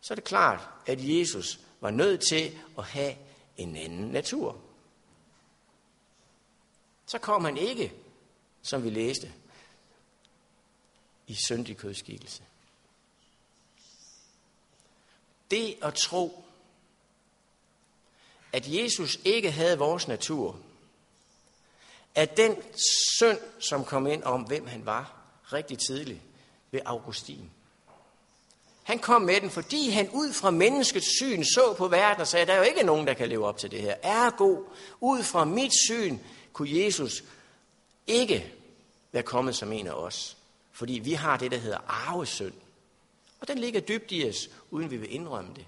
så 0.00 0.14
er 0.14 0.16
det 0.16 0.24
klart, 0.24 0.68
at 0.86 0.98
Jesus 1.00 1.60
var 1.80 1.90
nødt 1.90 2.20
til 2.28 2.58
at 2.78 2.84
have 2.84 3.14
en 3.56 3.76
anden 3.76 4.08
natur. 4.08 4.60
Så 7.06 7.18
kom 7.18 7.44
han 7.44 7.56
ikke, 7.56 7.92
som 8.62 8.84
vi 8.84 8.90
læste, 8.90 9.32
i 11.26 11.34
syndig 11.34 11.76
kødskikkelse. 11.76 12.42
Det 15.50 15.76
at 15.82 15.94
tro, 15.94 16.43
at 18.54 18.68
Jesus 18.68 19.18
ikke 19.24 19.50
havde 19.50 19.78
vores 19.78 20.08
natur, 20.08 20.56
at 22.14 22.36
den 22.36 22.56
synd, 23.18 23.38
som 23.58 23.84
kom 23.84 24.06
ind 24.06 24.22
om, 24.22 24.42
hvem 24.42 24.66
han 24.66 24.86
var, 24.86 25.16
rigtig 25.52 25.78
tidligt 25.78 26.20
ved 26.70 26.80
Augustin. 26.84 27.50
Han 28.82 28.98
kom 28.98 29.22
med 29.22 29.40
den, 29.40 29.50
fordi 29.50 29.90
han 29.90 30.10
ud 30.10 30.32
fra 30.32 30.50
menneskets 30.50 31.06
syn 31.16 31.44
så 31.44 31.74
på 31.78 31.88
verden 31.88 32.20
og 32.20 32.28
sagde, 32.28 32.46
der 32.46 32.52
er 32.52 32.56
jo 32.56 32.62
ikke 32.62 32.82
nogen, 32.82 33.06
der 33.06 33.14
kan 33.14 33.28
leve 33.28 33.46
op 33.46 33.58
til 33.58 33.70
det 33.70 33.80
her. 33.80 33.94
Ergo, 34.02 34.62
ud 35.00 35.22
fra 35.22 35.44
mit 35.44 35.72
syn, 35.88 36.18
kunne 36.52 36.84
Jesus 36.84 37.24
ikke 38.06 38.52
være 39.12 39.22
kommet 39.22 39.56
som 39.56 39.72
en 39.72 39.86
af 39.86 39.92
os. 39.92 40.36
Fordi 40.72 40.92
vi 40.92 41.12
har 41.12 41.36
det, 41.36 41.50
der 41.50 41.58
hedder 41.58 41.78
arvesynd. 41.88 42.54
Og 43.40 43.48
den 43.48 43.58
ligger 43.58 43.80
dybt 43.80 44.12
i 44.12 44.28
os, 44.28 44.50
uden 44.70 44.90
vi 44.90 44.96
vil 44.96 45.14
indrømme 45.14 45.50
det. 45.56 45.66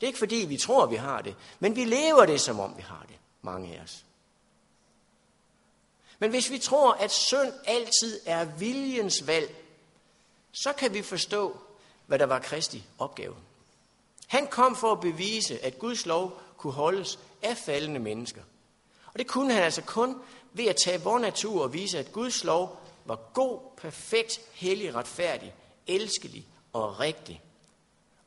Det 0.00 0.06
er 0.06 0.08
ikke 0.08 0.18
fordi, 0.18 0.36
vi 0.36 0.56
tror, 0.56 0.86
vi 0.86 0.96
har 0.96 1.22
det, 1.22 1.34
men 1.60 1.76
vi 1.76 1.84
lever 1.84 2.26
det, 2.26 2.40
som 2.40 2.60
om 2.60 2.76
vi 2.76 2.82
har 2.82 3.04
det, 3.08 3.16
mange 3.42 3.76
af 3.76 3.82
os. 3.82 4.04
Men 6.18 6.30
hvis 6.30 6.50
vi 6.50 6.58
tror, 6.58 6.92
at 6.92 7.12
synd 7.12 7.52
altid 7.64 8.20
er 8.26 8.44
viljens 8.44 9.26
valg, 9.26 9.56
så 10.52 10.72
kan 10.72 10.94
vi 10.94 11.02
forstå, 11.02 11.56
hvad 12.06 12.18
der 12.18 12.26
var 12.26 12.38
Kristi 12.38 12.84
opgave. 12.98 13.36
Han 14.26 14.46
kom 14.46 14.76
for 14.76 14.92
at 14.92 15.00
bevise, 15.00 15.64
at 15.64 15.78
Guds 15.78 16.06
lov 16.06 16.40
kunne 16.56 16.72
holdes 16.72 17.18
af 17.42 17.56
faldende 17.56 18.00
mennesker. 18.00 18.42
Og 19.12 19.18
det 19.18 19.26
kunne 19.26 19.52
han 19.52 19.62
altså 19.62 19.82
kun 19.82 20.22
ved 20.52 20.66
at 20.66 20.76
tage 20.76 21.02
vores 21.02 21.22
natur 21.22 21.62
og 21.62 21.72
vise, 21.72 21.98
at 21.98 22.12
Guds 22.12 22.44
lov 22.44 22.80
var 23.04 23.16
god, 23.34 23.60
perfekt, 23.76 24.40
hellig, 24.52 24.94
retfærdig, 24.94 25.54
elskelig 25.86 26.46
og 26.72 27.00
rigtig. 27.00 27.42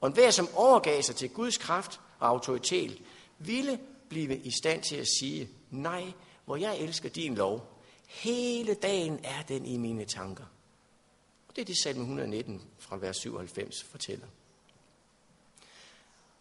Og 0.01 0.07
enhver, 0.07 0.31
som 0.31 0.49
overgav 0.55 1.01
sig 1.01 1.15
til 1.15 1.29
Guds 1.29 1.57
kraft 1.57 1.99
og 2.19 2.27
autoritet, 2.27 2.97
ville 3.39 3.79
blive 4.09 4.37
i 4.37 4.51
stand 4.51 4.83
til 4.83 4.95
at 4.95 5.07
sige, 5.19 5.49
nej, 5.69 6.03
hvor 6.45 6.55
jeg 6.55 6.77
elsker 6.77 7.09
din 7.09 7.35
lov, 7.35 7.71
Hele 8.11 8.73
dagen 8.73 9.19
er 9.23 9.41
den 9.41 9.65
i 9.65 9.77
mine 9.77 10.05
tanker. 10.05 10.43
Og 11.47 11.55
det 11.55 11.61
er 11.61 11.65
det 11.65 11.77
salme 11.77 12.01
119 12.01 12.61
fra 12.79 12.97
vers 12.97 13.17
97 13.17 13.83
fortæller. 13.83 14.25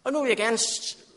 Og 0.03 0.13
nu 0.13 0.21
vil 0.21 0.27
jeg 0.27 0.37
gerne 0.37 0.57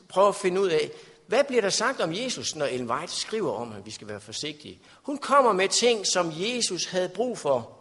prøve 0.09 0.29
at 0.29 0.37
finde 0.37 0.61
ud 0.61 0.69
af, 0.69 0.91
hvad 1.27 1.45
bliver 1.45 1.63
der 1.63 1.71
sagt 1.71 2.01
om 2.01 2.15
Jesus, 2.15 2.57
når 2.57 2.67
Ellen 2.67 2.91
White 2.91 3.13
skriver 3.13 3.53
om, 3.53 3.73
at 3.73 3.87
vi 3.87 3.91
skal 3.91 4.09
være 4.09 4.21
forsigtige? 4.21 4.81
Hun 5.03 5.19
kommer 5.19 5.53
med 5.53 5.69
ting, 5.69 6.07
som 6.07 6.33
Jesus 6.37 6.87
havde 6.87 7.09
brug 7.09 7.39
for, 7.39 7.79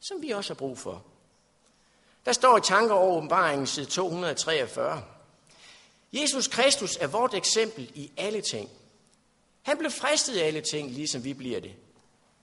som 0.00 0.22
vi 0.22 0.30
også 0.30 0.52
har 0.52 0.58
brug 0.58 0.78
for. 0.78 1.04
Der 2.24 2.32
står 2.32 2.58
i 2.58 2.60
tanker 2.60 2.94
over 2.94 3.16
åbenbaringen 3.16 3.66
side 3.66 3.86
243. 3.86 5.02
Jesus 6.12 6.48
Kristus 6.48 6.96
er 6.96 7.06
vort 7.06 7.34
eksempel 7.34 7.90
i 7.94 8.12
alle 8.16 8.40
ting. 8.40 8.70
Han 9.62 9.78
blev 9.78 9.90
fristet 9.90 10.36
af 10.36 10.46
alle 10.46 10.60
ting, 10.60 10.90
ligesom 10.90 11.24
vi 11.24 11.34
bliver 11.34 11.60
det. 11.60 11.74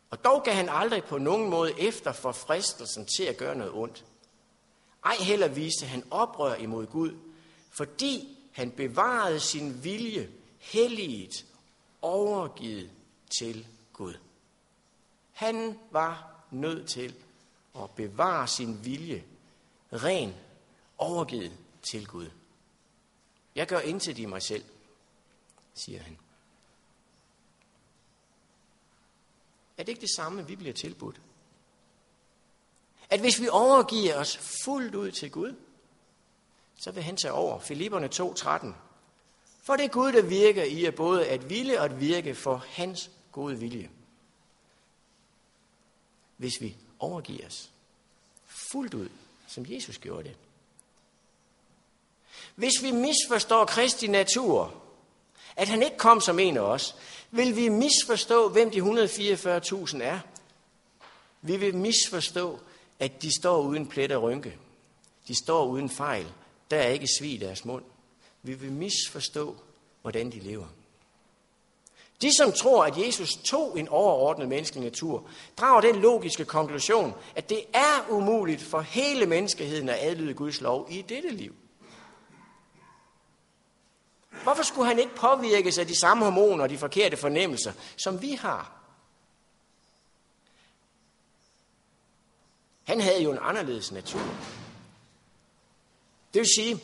Og 0.10 0.24
dog 0.24 0.43
gav 0.43 0.53
han 0.53 0.69
aldrig 0.69 1.03
på 1.03 1.17
nogen 1.17 1.50
måde 1.50 1.79
efter 1.79 2.12
for 2.12 2.31
fristelsen 2.31 3.07
til 3.17 3.24
at 3.24 3.38
gøre 3.38 3.55
noget 3.55 3.74
ondt. 3.74 4.05
Ej 5.05 5.15
heller 5.19 5.48
viste 5.48 5.86
han 5.86 6.03
oprør 6.12 6.55
imod 6.55 6.86
Gud, 6.86 7.12
fordi 7.69 8.38
han 8.51 8.72
bevarede 8.72 9.39
sin 9.39 9.84
vilje 9.84 10.29
helliget, 10.60 11.46
overgivet 12.01 12.89
til 13.38 13.67
Gud. 13.93 14.13
Han 15.31 15.79
var 15.91 16.43
nødt 16.51 16.89
til 16.89 17.15
at 17.75 17.89
bevare 17.96 18.48
sin 18.48 18.86
vilje 18.86 19.24
ren, 19.94 20.36
overgivet 20.98 21.58
til 21.91 22.08
Gud. 22.08 22.29
Jeg 23.56 23.67
gør 23.67 23.79
intet 23.79 24.17
i 24.17 24.25
mig 24.25 24.41
selv, 24.41 24.63
siger 25.74 26.01
han. 26.01 26.17
Er 29.77 29.84
det 29.84 29.89
ikke 29.89 30.01
det 30.01 30.15
samme, 30.15 30.48
vi 30.48 30.56
bliver 30.56 30.74
tilbudt? 30.74 31.22
At 33.10 33.20
hvis 33.20 33.41
vi 33.41 33.48
overgiver 33.48 34.20
os 34.20 34.38
fuldt 34.65 34.96
ud 34.96 35.12
til 35.12 35.32
Gud, 35.32 35.56
så 36.79 36.91
vil 36.91 37.03
han 37.03 37.17
tage 37.17 37.32
over. 37.32 37.60
Filipperne 37.60 38.10
2.13. 38.13 38.74
For 39.62 39.75
det 39.75 39.86
er 39.86 39.89
Gud, 39.89 40.12
der 40.12 40.22
virker 40.22 40.63
i 40.63 40.86
at 40.86 40.96
både 40.96 41.27
at 41.27 41.50
ville 41.50 41.79
og 41.79 41.86
at 41.86 42.00
virke 42.00 42.36
for 42.36 42.58
hans 42.67 43.12
gode 43.32 43.60
vilje. 43.60 43.89
Hvis 46.38 46.62
vi 46.62 46.77
overgiver 47.00 47.48
os 47.48 47.72
fuldt 48.46 48.94
ud, 48.94 49.10
som 49.48 49.66
Jesus 49.70 49.98
gjorde 49.98 50.24
det. 50.24 50.36
Hvis 52.56 52.74
vi 52.82 52.92
misforstår 52.92 53.66
Kristi 53.66 54.08
natur, 54.08 54.74
at 55.56 55.68
han 55.68 55.84
ikke 55.84 55.98
kom 55.98 56.22
som 56.22 56.39
en 56.39 56.58
af 56.58 56.62
os, 56.62 56.96
vil 57.32 57.56
vi 57.56 57.70
misforstå, 57.70 58.50
hvem 58.50 58.72
de 58.72 58.80
144.000 58.80 60.04
er. 60.04 60.20
Vi 61.42 61.58
vil 61.58 61.75
misforstå, 61.75 62.60
at 63.00 63.22
de 63.22 63.39
står 63.39 63.62
uden 63.62 63.88
plet 63.88 64.12
og 64.12 64.24
rynke. 64.24 64.58
De 65.27 65.36
står 65.44 65.66
uden 65.66 65.89
fejl. 65.89 66.27
Der 66.72 66.77
er 66.77 66.88
ikke 66.88 67.08
svig 67.20 67.34
i 67.34 67.38
deres 67.38 67.66
mund. 67.66 67.84
Vi 68.44 68.54
vil 68.54 68.72
misforstå, 68.72 69.56
hvordan 70.01 70.32
de 70.32 70.39
lever. 70.39 70.68
De, 72.21 72.38
som 72.38 72.51
tror, 72.51 72.86
at 72.86 72.97
Jesus 72.97 73.36
tog 73.36 73.79
en 73.79 73.89
overordnet 73.89 74.47
menneskelig 74.47 74.83
natur, 74.83 75.29
drager 75.57 75.81
den 75.81 75.95
logiske 75.95 76.45
konklusion, 76.45 77.13
at 77.36 77.50
det 77.50 77.63
er 77.74 78.09
umuligt 78.09 78.62
for 78.62 78.81
hele 78.81 79.25
menneskeheden 79.25 79.89
at 79.89 79.97
adlyde 80.01 80.33
Guds 80.33 80.62
lov 80.62 80.88
i 80.89 81.01
dette 81.01 81.29
liv. 81.29 81.55
Hvorfor 84.43 84.63
skulle 84.63 84.88
han 84.88 85.00
ikke 85.00 85.15
påvirkes 85.15 85.77
af 85.77 85.88
de 85.88 86.00
samme 86.00 86.24
hormoner 86.24 86.63
og 86.63 86.69
de 86.69 86.77
forkerte 86.77 87.17
fornemmelser, 87.17 87.74
som 87.97 88.21
vi 88.21 88.31
har? 88.31 88.71
Han 92.83 93.01
havde 93.01 93.24
jo 93.24 93.31
en 93.31 93.39
anderledes 93.41 93.91
natur. 93.91 94.21
Det 96.33 96.39
vil 96.39 96.50
sige, 96.55 96.83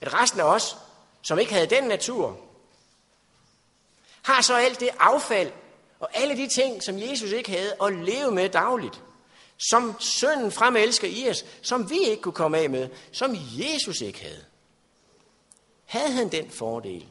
at 0.00 0.14
resten 0.14 0.40
af 0.40 0.44
os, 0.44 0.76
som 1.22 1.38
ikke 1.38 1.52
havde 1.52 1.66
den 1.66 1.84
natur, 1.84 2.40
har 4.22 4.42
så 4.42 4.54
alt 4.54 4.80
det 4.80 4.90
affald 5.00 5.52
og 6.00 6.08
alle 6.12 6.36
de 6.36 6.48
ting, 6.48 6.82
som 6.82 6.98
Jesus 6.98 7.30
ikke 7.30 7.50
havde 7.50 7.74
at 7.82 7.92
leve 7.92 8.30
med 8.30 8.48
dagligt. 8.48 9.02
Som 9.70 10.00
sønnen 10.00 10.52
fremelsker 10.52 11.08
i 11.08 11.30
os, 11.30 11.44
som 11.62 11.90
vi 11.90 11.98
ikke 11.98 12.22
kunne 12.22 12.32
komme 12.32 12.58
af 12.58 12.70
med, 12.70 12.88
som 13.12 13.36
Jesus 13.58 14.00
ikke 14.00 14.22
havde. 14.22 14.44
Havde 15.84 16.12
han 16.12 16.28
den 16.28 16.50
fordel? 16.50 17.06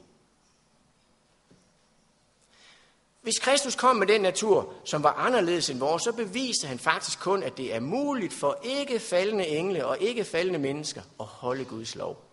Hvis 3.22 3.40
Kristus 3.40 3.76
kom 3.76 3.96
med 3.96 4.08
den 4.08 4.22
natur, 4.22 4.74
som 4.86 5.04
var 5.04 5.14
anderledes 5.14 5.70
end 5.70 5.80
vores, 5.80 6.04
så 6.04 6.12
beviste 6.12 6.68
han 6.68 6.80
faktisk 6.80 7.20
kun, 7.20 7.44
at 7.44 7.58
det 7.58 7.76
er 7.76 7.80
muligt 7.80 8.34
for 8.34 8.60
ikke 8.64 9.00
faldende 9.00 9.48
engle 9.48 9.86
og 9.86 9.98
ikke 10.00 10.24
faldende 10.24 10.60
mennesker 10.60 11.02
at 11.20 11.26
holde 11.26 11.66
Guds 11.66 11.96
lov. 11.96 12.31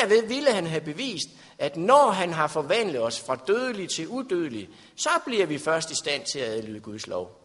Derved 0.00 0.22
ville 0.22 0.52
han 0.52 0.66
have 0.66 0.80
bevist, 0.80 1.28
at 1.58 1.76
når 1.76 2.10
han 2.10 2.32
har 2.32 2.46
forvandlet 2.46 3.02
os 3.02 3.20
fra 3.20 3.36
dødelig 3.46 3.90
til 3.90 4.08
udødelig, 4.08 4.68
så 4.96 5.10
bliver 5.24 5.46
vi 5.46 5.58
først 5.58 5.90
i 5.90 5.94
stand 5.94 6.24
til 6.32 6.38
at 6.38 6.48
adlyde 6.48 6.80
Guds 6.80 7.06
lov. 7.06 7.40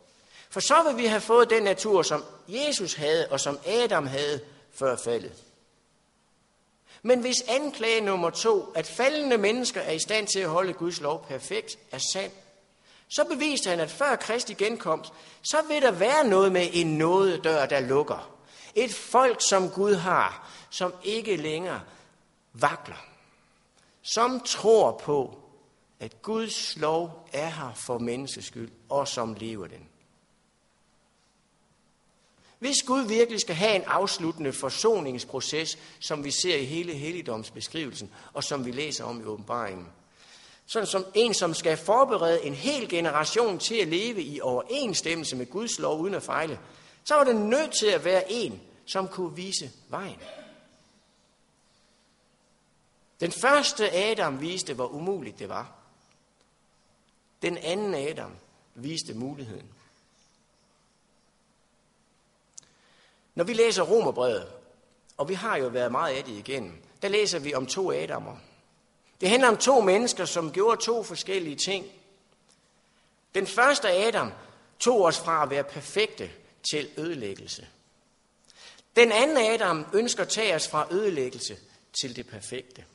For 0.50 0.60
så 0.60 0.84
vil 0.88 0.98
vi 0.98 1.06
have 1.06 1.22
fået 1.22 1.50
den 1.50 1.64
natur, 1.64 2.02
som 2.02 2.24
Jesus 2.48 2.94
havde 2.94 3.28
og 3.32 3.40
som 3.40 3.60
Adam 3.68 4.08
havde 4.08 4.40
før 4.74 4.96
faldet. 4.96 5.32
Men 7.02 7.20
hvis 7.20 7.44
anklage 7.48 8.02
nummer 8.02 8.30
to, 8.30 8.74
at 8.76 8.88
faldende 8.88 9.38
mennesker 9.38 9.82
er 9.82 9.92
i 9.92 10.00
stand 10.00 10.28
til 10.28 10.40
at 10.40 10.50
holde 10.50 10.74
Guds 10.74 11.02
lov 11.02 11.26
perfekt, 11.28 11.78
er 11.92 12.00
sand, 12.14 12.32
så 13.10 13.24
beviste 13.24 13.70
han, 13.70 13.80
at 13.80 13.92
før 13.92 14.16
Kristi 14.16 14.54
genkomst, 14.54 15.12
så 15.42 15.58
vil 15.68 15.82
der 15.82 15.92
være 15.92 16.28
noget 16.28 16.52
med 16.52 16.68
en 16.74 16.98
nådedør, 16.98 17.66
der 17.66 17.80
lukker. 17.80 18.30
Et 18.76 18.94
folk, 18.94 19.42
som 19.50 19.70
Gud 19.70 19.96
har, 19.96 20.50
som 20.70 20.94
ikke 21.04 21.36
længere 21.36 21.82
vakler. 22.54 23.06
Som 24.02 24.40
tror 24.40 25.02
på, 25.04 25.40
at 26.00 26.22
Guds 26.22 26.78
lov 26.78 27.28
er 27.34 27.50
her 27.50 27.74
for 27.76 27.98
menneskeskyld, 27.98 28.72
og 28.90 29.08
som 29.08 29.34
lever 29.34 29.68
den. 29.68 29.88
Hvis 32.60 32.84
Gud 32.84 33.08
virkelig 33.08 33.40
skal 33.40 33.56
have 33.56 33.76
en 33.76 33.84
afsluttende 33.88 34.54
forsoningsproces, 34.54 35.78
som 36.00 36.24
vi 36.24 36.32
ser 36.32 36.56
i 36.56 36.66
hele 36.66 36.94
helligdomsbeskrivelsen, 36.94 38.12
og 38.34 38.44
som 38.44 38.66
vi 38.66 38.72
læser 38.72 39.04
om 39.04 39.22
i 39.22 39.24
åbenbaringen, 39.24 39.88
sådan 40.66 40.88
som 40.88 41.06
en, 41.14 41.34
som 41.34 41.54
skal 41.54 41.78
forberede 41.78 42.46
en 42.46 42.54
hel 42.54 42.90
generation 42.90 43.60
til 43.60 43.76
at 43.76 43.88
leve 43.88 44.22
i 44.22 44.42
overensstemmelse 44.42 45.36
med 45.36 45.46
Guds 45.46 45.80
lov 45.80 46.00
uden 46.00 46.14
at 46.14 46.24
fejle, 46.24 46.60
så 47.04 47.16
var 47.16 47.24
det 47.24 47.36
nødt 47.36 47.72
til 47.80 47.88
at 47.88 48.06
være 48.06 48.32
en, 48.32 48.62
som 48.86 49.08
kunne 49.08 49.36
vise 49.36 49.72
vejen. 49.90 50.20
Den 53.24 53.32
første 53.32 53.92
Adam 53.92 54.42
viste, 54.42 54.74
hvor 54.74 54.88
umuligt 54.88 55.40
det 55.40 55.50
var. 55.50 55.72
Den 57.42 57.58
anden 57.58 57.94
Adam 57.94 58.36
viste 58.76 59.14
muligheden. 59.14 59.70
Når 63.36 63.44
vi 63.44 63.54
læser 63.54 63.84
Romerbrevet, 63.84 64.52
og 65.18 65.30
vi 65.30 65.34
har 65.34 65.58
jo 65.58 65.68
været 65.68 65.92
meget 65.92 66.16
af 66.16 66.24
det 66.24 66.32
igennem, 66.32 66.84
der 67.02 67.08
læser 67.08 67.40
vi 67.40 67.54
om 67.54 67.66
to 67.66 67.92
Adamer. 67.92 68.38
Det 69.22 69.30
handler 69.30 69.48
om 69.48 69.58
to 69.58 69.82
mennesker, 69.82 70.26
som 70.26 70.52
gjorde 70.52 70.82
to 70.82 71.04
forskellige 71.04 71.56
ting. 71.56 71.86
Den 73.36 73.48
første 73.48 73.92
Adam 73.92 74.32
tog 74.80 75.02
os 75.02 75.20
fra 75.20 75.44
at 75.44 75.50
være 75.50 75.64
perfekte 75.64 76.32
til 76.72 76.90
ødelæggelse. 76.98 77.68
Den 78.96 79.12
anden 79.12 79.38
Adam 79.38 79.86
ønsker 79.94 80.24
at 80.24 80.30
tage 80.30 80.56
os 80.56 80.68
fra 80.68 80.88
ødelæggelse 80.92 81.58
til 82.02 82.16
det 82.16 82.28
perfekte. 82.28 82.86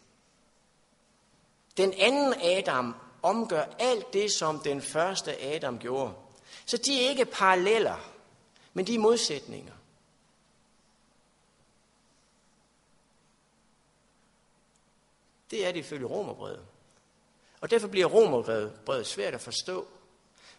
Den 1.78 1.94
anden 1.94 2.34
Adam 2.40 2.94
omgør 3.22 3.64
alt 3.78 4.12
det, 4.12 4.32
som 4.32 4.60
den 4.60 4.82
første 4.82 5.42
Adam 5.42 5.78
gjorde. 5.78 6.14
Så 6.66 6.76
de 6.76 7.04
er 7.04 7.08
ikke 7.08 7.24
paralleller, 7.24 8.12
men 8.72 8.86
de 8.86 8.94
er 8.94 8.98
modsætninger. 8.98 9.72
Det 15.50 15.66
er 15.66 15.72
det 15.72 15.80
ifølge 15.80 16.06
romerbrevet. 16.06 16.66
Og 17.60 17.70
derfor 17.70 17.88
bliver 17.88 18.06
romerbrevet 18.06 19.06
svært 19.06 19.34
at 19.34 19.40
forstå, 19.40 19.88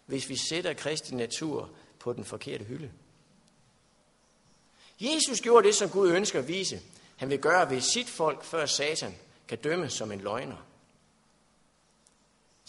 hvis 0.06 0.30
vi 0.30 0.36
sætter 0.36 0.74
Kristi 0.74 1.16
natur 1.16 1.70
på 2.00 2.14
den 2.14 2.26
forkerte 2.26 2.64
hylde. 2.64 2.92
Jesus 5.00 5.42
gjorde 5.42 5.68
det, 5.68 5.76
som 5.76 5.90
Gud 5.90 6.12
ønsker 6.12 6.40
at 6.40 6.48
vise. 6.48 6.82
Han 7.16 7.30
vil 7.30 7.40
gøre 7.40 7.70
ved 7.70 7.82
sit 7.82 8.10
folk, 8.10 8.44
før 8.44 8.66
Satan 8.66 9.16
kan 9.48 9.58
dømme 9.58 9.90
som 9.90 10.12
en 10.12 10.22
løgner. 10.22 10.69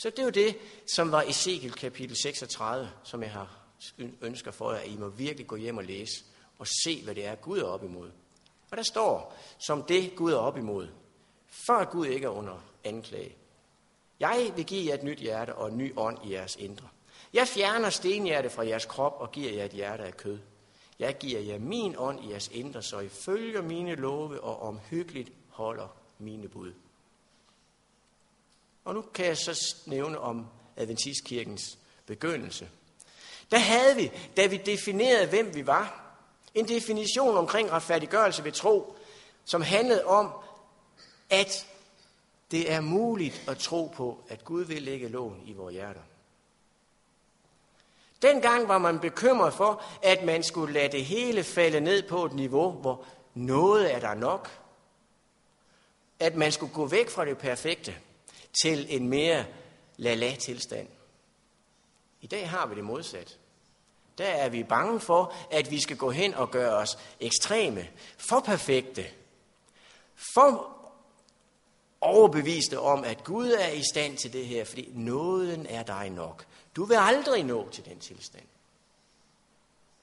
Så 0.00 0.10
det 0.10 0.18
er 0.18 0.24
jo 0.24 0.30
det, 0.30 0.56
som 0.86 1.12
var 1.12 1.22
Ezekiel 1.22 1.72
kapitel 1.72 2.16
36, 2.16 2.90
som 3.04 3.22
jeg 3.22 3.30
har 3.30 3.58
ønsker 4.20 4.50
for 4.50 4.72
jer, 4.72 4.78
at 4.78 4.88
I 4.88 4.96
må 4.96 5.08
virkelig 5.08 5.46
gå 5.46 5.56
hjem 5.56 5.76
og 5.76 5.84
læse 5.84 6.24
og 6.58 6.66
se, 6.84 7.02
hvad 7.04 7.14
det 7.14 7.26
er, 7.26 7.34
Gud 7.34 7.58
er 7.58 7.64
op 7.64 7.84
imod. 7.84 8.10
Og 8.70 8.76
der 8.76 8.82
står, 8.82 9.38
som 9.58 9.82
det 9.82 10.16
Gud 10.16 10.32
er 10.32 10.36
op 10.36 10.56
imod, 10.56 10.88
før 11.66 11.84
Gud 11.84 12.06
ikke 12.06 12.24
er 12.24 12.30
under 12.30 12.64
anklage. 12.84 13.36
Jeg 14.20 14.52
vil 14.56 14.64
give 14.64 14.88
jer 14.88 14.94
et 14.94 15.02
nyt 15.02 15.18
hjerte 15.18 15.54
og 15.54 15.68
en 15.68 15.78
ny 15.78 15.92
ånd 15.96 16.18
i 16.26 16.32
jeres 16.32 16.56
indre. 16.56 16.88
Jeg 17.32 17.48
fjerner 17.48 17.90
stenhjerte 17.90 18.50
fra 18.50 18.66
jeres 18.66 18.84
krop 18.84 19.16
og 19.18 19.32
giver 19.32 19.52
jer 19.52 19.64
et 19.64 19.72
hjerte 19.72 20.04
af 20.04 20.16
kød. 20.16 20.38
Jeg 20.98 21.18
giver 21.18 21.40
jer 21.40 21.58
min 21.58 21.94
ånd 21.98 22.24
i 22.24 22.30
jeres 22.30 22.48
indre, 22.48 22.82
så 22.82 22.98
I 23.00 23.08
følger 23.08 23.62
mine 23.62 23.94
love 23.94 24.40
og 24.40 24.62
omhyggeligt 24.62 25.32
holder 25.48 25.88
mine 26.18 26.48
bud. 26.48 26.72
Og 28.84 28.94
nu 28.94 29.02
kan 29.14 29.26
jeg 29.26 29.36
så 29.36 29.76
nævne 29.86 30.18
om 30.18 30.46
Adventistkirkens 30.76 31.78
begyndelse. 32.06 32.68
Der 33.50 33.58
havde 33.58 33.96
vi, 33.96 34.12
da 34.36 34.46
vi 34.46 34.56
definerede, 34.56 35.26
hvem 35.26 35.54
vi 35.54 35.66
var, 35.66 36.14
en 36.54 36.68
definition 36.68 37.36
omkring 37.36 37.72
retfærdiggørelse 37.72 38.44
ved 38.44 38.52
tro, 38.52 38.96
som 39.44 39.62
handlede 39.62 40.04
om, 40.04 40.32
at 41.30 41.66
det 42.50 42.72
er 42.72 42.80
muligt 42.80 43.44
at 43.48 43.58
tro 43.58 43.92
på, 43.96 44.18
at 44.28 44.44
Gud 44.44 44.64
vil 44.64 44.82
lægge 44.82 45.08
lån 45.08 45.42
i 45.44 45.52
vores 45.52 45.72
hjerter. 45.72 46.00
Dengang 48.22 48.68
var 48.68 48.78
man 48.78 49.00
bekymret 49.00 49.54
for, 49.54 49.82
at 50.02 50.24
man 50.24 50.42
skulle 50.42 50.74
lade 50.74 50.92
det 50.92 51.04
hele 51.04 51.44
falde 51.44 51.80
ned 51.80 52.08
på 52.08 52.24
et 52.24 52.32
niveau, 52.32 52.70
hvor 52.70 53.04
noget 53.34 53.94
er 53.94 54.00
der 54.00 54.14
nok. 54.14 54.50
At 56.20 56.36
man 56.36 56.52
skulle 56.52 56.74
gå 56.74 56.86
væk 56.86 57.10
fra 57.10 57.24
det 57.24 57.38
perfekte 57.38 57.96
til 58.62 58.86
en 58.96 59.08
mere 59.08 59.44
la-la-tilstand. 59.96 60.88
I 62.20 62.26
dag 62.26 62.50
har 62.50 62.66
vi 62.66 62.74
det 62.74 62.84
modsat. 62.84 63.38
Der 64.18 64.28
er 64.28 64.48
vi 64.48 64.62
bange 64.62 65.00
for, 65.00 65.34
at 65.50 65.70
vi 65.70 65.80
skal 65.80 65.96
gå 65.96 66.10
hen 66.10 66.34
og 66.34 66.50
gøre 66.50 66.76
os 66.76 66.98
ekstreme, 67.20 67.88
for 68.16 68.40
perfekte, 68.40 69.06
for 70.34 70.76
overbeviste 72.00 72.80
om, 72.80 73.04
at 73.04 73.24
Gud 73.24 73.50
er 73.50 73.68
i 73.68 73.82
stand 73.92 74.16
til 74.16 74.32
det 74.32 74.46
her, 74.46 74.64
fordi 74.64 74.90
nåden 74.92 75.66
er 75.66 75.82
dig 75.82 76.10
nok. 76.10 76.46
Du 76.76 76.84
vil 76.84 76.96
aldrig 77.00 77.44
nå 77.44 77.68
til 77.68 77.84
den 77.84 78.00
tilstand. 78.00 78.46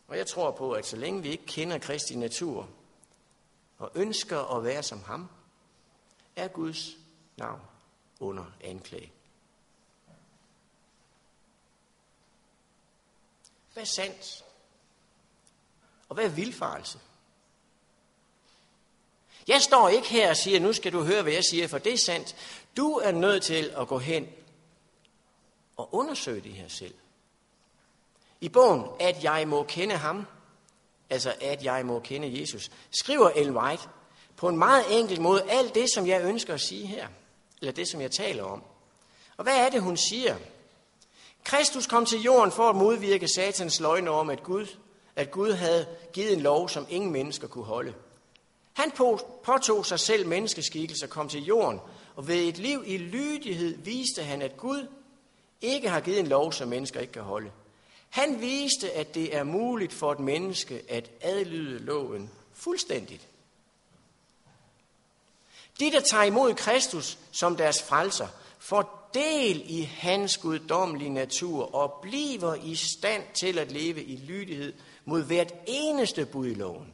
Og 0.08 0.18
jeg 0.18 0.28
tror 0.28 0.52
på, 0.52 0.72
at 0.72 0.86
så 0.86 0.96
længe 0.96 1.22
vi 1.22 1.30
ikke 1.30 1.46
kender 1.46 1.78
Kristi 1.78 2.16
natur 2.16 2.70
og 3.78 3.92
ønsker 3.96 4.58
at 4.58 4.64
være 4.64 4.84
som 4.84 5.04
ham, 5.04 5.28
er 6.36 6.48
Guds 6.48 6.90
navn 7.38 7.62
under 8.20 8.46
anklage. 8.62 9.12
Hvad 13.74 13.84
er 13.84 13.88
sandt? 13.96 14.44
Og 16.10 16.14
hvad 16.16 16.26
er 16.26 16.30
vildfarelse? 16.30 17.00
Jeg 19.48 19.62
står 19.62 19.90
ikke 19.90 20.08
her 20.08 20.30
og 20.30 20.38
siger, 20.38 20.60
nu 20.60 20.74
skal 20.74 20.94
du 20.94 21.04
høre, 21.04 21.22
hvad 21.22 21.34
jeg 21.34 21.44
siger, 21.44 21.68
for 21.68 21.78
det 21.78 21.94
er 21.94 21.98
sandt. 21.98 22.36
Du 22.78 22.94
er 22.94 23.12
nødt 23.12 23.44
til 23.44 23.74
at 23.78 23.88
gå 23.88 23.98
hen 23.98 24.28
og 25.78 25.90
undersøge 25.92 26.42
det 26.42 26.54
her 26.54 26.68
selv. 26.68 26.94
I 28.42 28.50
bogen, 28.50 28.86
at 29.00 29.24
jeg 29.24 29.48
må 29.48 29.64
kende 29.64 29.96
ham, 29.96 30.26
altså 31.10 31.36
at 31.42 31.64
jeg 31.64 31.86
må 31.86 32.00
kende 32.00 32.42
Jesus, 32.42 32.72
skriver 32.92 33.30
Ellen 33.30 33.58
White 33.58 33.84
på 34.36 34.50
en 34.50 34.58
meget 34.58 35.00
enkel 35.00 35.22
måde 35.22 35.50
alt 35.50 35.76
det, 35.76 35.88
som 35.94 36.08
jeg 36.08 36.24
ønsker 36.24 36.54
at 36.54 36.62
sige 36.62 36.88
her 36.88 37.08
eller 37.62 37.72
det, 37.72 37.88
som 37.88 38.02
jeg 38.02 38.12
taler 38.12 38.44
om. 38.44 38.64
Og 39.38 39.44
hvad 39.44 39.58
er 39.58 39.70
det, 39.70 39.82
hun 39.82 39.98
siger? 39.98 40.36
Kristus 41.44 41.88
kom 41.88 42.06
til 42.06 42.22
jorden 42.22 42.52
for 42.52 42.70
at 42.70 42.76
modvirke 42.76 43.28
satans 43.36 43.80
løgne 43.80 44.10
om, 44.10 44.30
at 44.30 44.44
Gud, 44.44 44.68
at 45.16 45.32
Gud 45.32 45.52
havde 45.52 45.88
givet 46.14 46.34
en 46.34 46.42
lov, 46.42 46.70
som 46.70 46.86
ingen 46.90 47.12
mennesker 47.12 47.48
kunne 47.48 47.66
holde. 47.66 47.94
Han 48.74 48.92
påtog 49.44 49.86
sig 49.86 50.00
selv 50.00 50.28
menneskeskikkelse 50.28 51.06
og 51.06 51.10
kom 51.10 51.30
til 51.30 51.46
jorden, 51.46 51.80
og 52.16 52.28
ved 52.28 52.36
et 52.36 52.58
liv 52.58 52.84
i 52.86 52.98
lydighed 52.98 53.78
viste 53.78 54.24
han, 54.24 54.42
at 54.42 54.58
Gud 54.58 54.88
ikke 55.62 55.90
har 55.90 56.00
givet 56.00 56.20
en 56.20 56.28
lov, 56.28 56.52
som 56.52 56.68
mennesker 56.68 57.00
ikke 57.00 57.14
kan 57.14 57.22
holde. 57.22 57.52
Han 58.10 58.42
viste, 58.42 58.92
at 58.92 59.16
det 59.16 59.36
er 59.36 59.44
muligt 59.44 59.94
for 59.94 60.12
et 60.12 60.20
menneske 60.20 60.82
at 60.90 61.12
adlyde 61.22 61.80
loven 61.80 62.32
fuldstændigt. 62.54 63.28
De, 65.80 65.92
der 65.92 66.00
tager 66.00 66.24
imod 66.24 66.54
Kristus 66.54 67.18
som 67.32 67.56
deres 67.56 67.84
frelser, 67.84 68.28
får 68.60 69.10
del 69.14 69.64
i 69.66 69.82
hans 69.82 70.38
guddommelige 70.38 71.10
natur 71.10 71.76
og 71.76 72.00
bliver 72.02 72.56
i 72.56 72.76
stand 72.76 73.24
til 73.34 73.60
at 73.60 73.72
leve 73.72 74.04
i 74.04 74.16
lydighed 74.16 74.74
mod 75.06 75.24
hvert 75.24 75.54
eneste 75.68 76.26
bud 76.26 76.48
i 76.48 76.54
loven. 76.54 76.94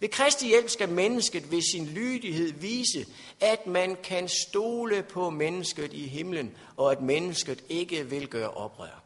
Ved 0.00 0.08
Kristi 0.08 0.46
hjælp 0.46 0.68
skal 0.68 0.88
mennesket 0.88 1.50
ved 1.50 1.62
sin 1.72 1.86
lydighed 1.86 2.52
vise, 2.52 3.06
at 3.40 3.66
man 3.66 3.96
kan 4.04 4.28
stole 4.28 5.02
på 5.02 5.30
mennesket 5.30 5.92
i 5.92 6.06
himlen, 6.06 6.56
og 6.76 6.92
at 6.92 7.00
mennesket 7.00 7.64
ikke 7.68 8.10
vil 8.10 8.28
gøre 8.28 8.50
oprør. 8.50 9.02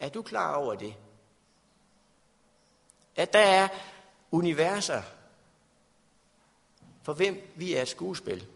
Er 0.00 0.08
du 0.08 0.22
klar 0.22 0.54
over 0.54 0.74
det? 0.74 0.94
At 3.16 3.32
der 3.32 3.38
er 3.38 3.68
universer, 4.30 5.02
for 7.06 7.12
hvem 7.12 7.52
vi 7.56 7.74
er 7.74 7.82
et 7.82 7.88
skuespil. 7.88 8.46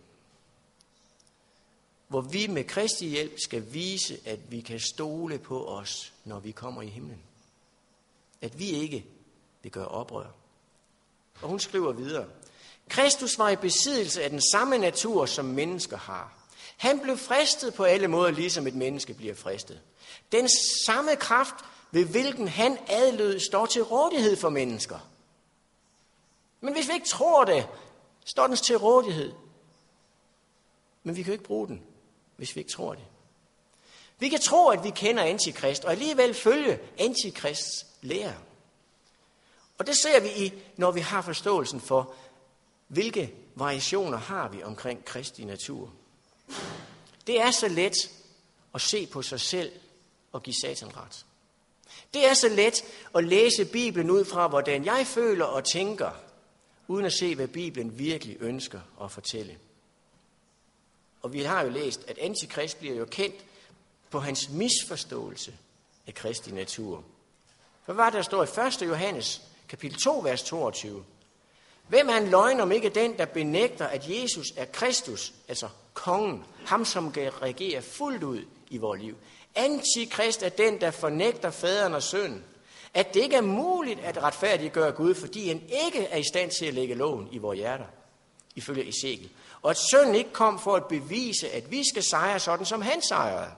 Hvor 2.08 2.20
vi 2.20 2.46
med 2.46 2.64
Kristi 2.64 3.08
hjælp 3.08 3.38
skal 3.38 3.72
vise, 3.72 4.18
at 4.24 4.38
vi 4.48 4.60
kan 4.60 4.80
stole 4.80 5.38
på 5.38 5.66
os, 5.66 6.12
når 6.24 6.40
vi 6.40 6.50
kommer 6.50 6.82
i 6.82 6.86
himlen. 6.86 7.22
At 8.40 8.58
vi 8.58 8.70
ikke 8.70 9.06
vil 9.62 9.72
gøre 9.72 9.88
oprør. 9.88 10.26
Og 11.42 11.48
hun 11.48 11.60
skriver 11.60 11.92
videre. 11.92 12.26
Kristus 12.88 13.38
var 13.38 13.50
i 13.50 13.56
besiddelse 13.56 14.22
af 14.22 14.30
den 14.30 14.42
samme 14.52 14.78
natur, 14.78 15.26
som 15.26 15.44
mennesker 15.44 15.96
har. 15.96 16.32
Han 16.76 17.00
blev 17.00 17.16
fristet 17.16 17.74
på 17.74 17.84
alle 17.84 18.08
måder, 18.08 18.30
ligesom 18.30 18.66
et 18.66 18.74
menneske 18.74 19.14
bliver 19.14 19.34
fristet. 19.34 19.80
Den 20.32 20.48
samme 20.86 21.16
kraft, 21.16 21.54
ved 21.90 22.04
hvilken 22.04 22.48
han 22.48 22.78
adlød, 22.88 23.40
står 23.40 23.66
til 23.66 23.82
rådighed 23.82 24.36
for 24.36 24.48
mennesker. 24.48 24.98
Men 26.60 26.74
hvis 26.74 26.88
vi 26.88 26.94
ikke 26.94 27.08
tror 27.08 27.44
det, 27.44 27.68
står 28.24 28.46
den 28.46 28.56
til 28.56 28.76
rådighed. 28.76 29.33
Men 31.02 31.16
vi 31.16 31.22
kan 31.22 31.30
jo 31.30 31.33
ikke 31.33 31.44
bruge 31.44 31.68
den, 31.68 31.83
hvis 32.37 32.56
vi 32.56 32.61
ikke 32.61 32.72
tror 32.72 32.94
det. 32.94 33.04
Vi 34.18 34.28
kan 34.28 34.40
tro, 34.40 34.68
at 34.68 34.85
vi 34.85 34.90
kender 34.90 35.22
antikrist, 35.22 35.85
og 35.85 35.92
alligevel 35.92 36.35
følge 36.35 36.78
antikrists 36.98 37.87
lære. 38.02 38.35
Og 39.78 39.87
det 39.87 39.96
ser 39.96 40.20
vi 40.20 40.28
i, 40.28 40.52
når 40.76 40.90
vi 40.90 41.00
har 41.00 41.22
forståelsen 41.22 41.80
for, 41.80 42.14
hvilke 42.88 43.35
variationer 43.54 44.18
har 44.18 44.48
vi 44.48 44.62
omkring 44.62 45.04
Kristi 45.04 45.44
natur. 45.44 45.92
Det 47.26 47.40
er 47.40 47.50
så 47.50 47.68
let 47.68 48.11
at 48.74 48.80
se 48.80 49.06
på 49.06 49.22
sig 49.22 49.40
selv 49.40 49.72
og 50.33 50.42
give 50.42 50.54
satan 50.54 50.96
ret. 50.96 51.26
Det 52.14 52.26
er 52.26 52.35
så 52.35 52.48
let 52.48 52.85
at 53.14 53.24
læse 53.24 53.64
Bibelen 53.64 54.11
ud 54.11 54.24
fra, 54.24 54.48
hvordan 54.48 54.85
jeg 54.85 55.06
føler 55.06 55.44
og 55.44 55.64
tænker, 55.64 56.11
uden 56.90 57.07
at 57.07 57.12
se, 57.12 57.35
hvad 57.35 57.48
Bibelen 57.48 57.98
virkelig 57.98 58.37
ønsker 58.40 58.81
at 59.03 59.11
fortælle. 59.11 59.59
Og 61.22 61.33
vi 61.33 61.42
har 61.42 61.62
jo 61.62 61.70
læst, 61.70 62.05
at 62.09 62.18
antikrist 62.18 62.79
bliver 62.79 62.94
jo 62.94 63.05
kendt 63.05 63.44
på 64.11 64.20
hans 64.20 64.50
misforståelse 64.50 65.55
af 66.07 66.14
Kristi 66.14 66.50
natur. 66.50 67.05
For 67.87 67.92
hvad 67.92 68.12
der 68.12 68.22
står 68.22 68.42
i 68.42 68.66
1. 68.66 68.83
Johannes 68.88 69.42
kapitel 69.68 69.98
2, 69.98 70.18
vers 70.18 70.42
22. 70.42 71.05
Hvem 71.88 72.09
er 72.09 72.16
en 72.16 72.29
løgn 72.29 72.61
om 72.61 72.72
ikke 72.72 72.88
den, 72.88 73.18
der 73.18 73.24
benægter, 73.24 73.87
at 73.87 74.09
Jesus 74.09 74.46
er 74.57 74.64
Kristus, 74.64 75.33
altså 75.48 75.68
kongen, 75.94 76.44
ham 76.66 76.85
som 76.85 77.12
kan 77.12 77.42
regere 77.42 77.83
fuldt 77.83 78.22
ud 78.22 78.44
i 78.70 78.76
vores 78.76 79.00
liv. 79.00 79.16
Antikrist 79.55 80.42
er 80.42 80.48
den, 80.48 80.81
der 80.81 80.90
fornægter 80.90 81.50
faderen 81.50 81.94
og 81.94 82.03
sønnen. 82.03 82.44
At 82.94 83.14
det 83.14 83.20
ikke 83.20 83.37
er 83.37 83.40
muligt 83.40 84.00
at 84.00 84.22
retfærdiggøre 84.22 84.92
Gud, 84.92 85.14
fordi 85.14 85.48
han 85.48 85.62
ikke 85.87 86.07
er 86.07 86.16
i 86.16 86.24
stand 86.33 86.50
til 86.59 86.66
at 86.66 86.74
lægge 86.74 86.94
loven 86.94 87.29
i 87.33 87.38
vores 87.38 87.59
hjerter, 87.59 87.85
ifølge 88.55 88.88
Ezekiel. 88.88 89.31
Og 89.62 89.70
at 89.70 89.79
sønnen 89.90 90.14
ikke 90.14 90.33
kom 90.33 90.59
for 90.59 90.76
at 90.76 90.85
bevise, 90.85 91.50
at 91.50 91.70
vi 91.70 91.88
skal 91.88 92.03
sejre 92.03 92.40
sådan, 92.40 92.66
som 92.66 92.83
han 92.83 93.03
sejrede. 93.03 93.50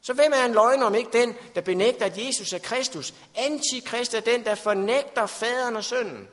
Så 0.00 0.12
hvem 0.12 0.32
er 0.34 0.44
en 0.44 0.52
løgner 0.52 0.86
om 0.86 0.94
ikke 0.94 1.18
den, 1.18 1.34
der 1.54 1.60
benægter, 1.60 2.06
at 2.06 2.26
Jesus 2.26 2.52
er 2.52 2.58
Kristus? 2.58 3.14
Antikrist 3.34 4.14
er 4.14 4.20
den, 4.20 4.44
der 4.44 4.54
fornægter 4.54 5.26
faderen 5.26 5.76
og 5.76 5.84
sønnen. 5.84 6.28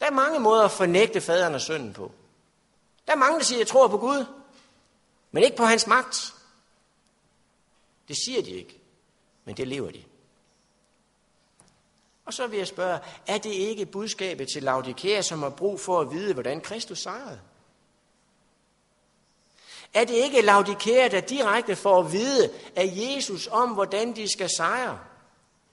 Der 0.00 0.06
er 0.06 0.10
mange 0.10 0.40
måder 0.40 0.64
at 0.64 0.70
fornægte 0.70 1.20
faderen 1.20 1.54
og 1.54 1.60
sønnen 1.60 1.92
på. 1.92 2.12
Der 3.06 3.12
er 3.12 3.16
mange, 3.16 3.38
der 3.38 3.44
siger, 3.44 3.56
at 3.56 3.60
jeg 3.60 3.66
tror 3.68 3.88
på 3.88 3.98
Gud, 3.98 4.24
men 5.30 5.42
ikke 5.42 5.56
på 5.56 5.64
hans 5.64 5.86
magt. 5.86 6.34
Det 8.08 8.16
siger 8.26 8.42
de 8.42 8.50
ikke, 8.50 8.78
men 9.44 9.56
det 9.56 9.68
lever 9.68 9.90
de. 9.90 10.02
Og 12.24 12.34
så 12.34 12.46
vil 12.46 12.58
jeg 12.58 12.66
spørge, 12.66 12.98
er 13.26 13.38
det 13.38 13.52
ikke 13.52 13.86
budskabet 13.86 14.48
til 14.48 14.62
Laodikea, 14.62 15.22
som 15.22 15.42
har 15.42 15.50
brug 15.50 15.80
for 15.80 16.00
at 16.00 16.10
vide, 16.10 16.32
hvordan 16.32 16.60
Kristus 16.60 16.98
sejrede? 16.98 17.40
Er 19.94 20.04
det 20.04 20.14
ikke 20.14 20.42
Laodikea, 20.42 21.08
der 21.08 21.20
direkte 21.20 21.76
får 21.76 22.00
at 22.00 22.12
vide 22.12 22.50
af 22.76 22.92
Jesus 22.94 23.46
om, 23.46 23.70
hvordan 23.70 24.16
de 24.16 24.32
skal 24.32 24.50
sejre? 24.56 24.98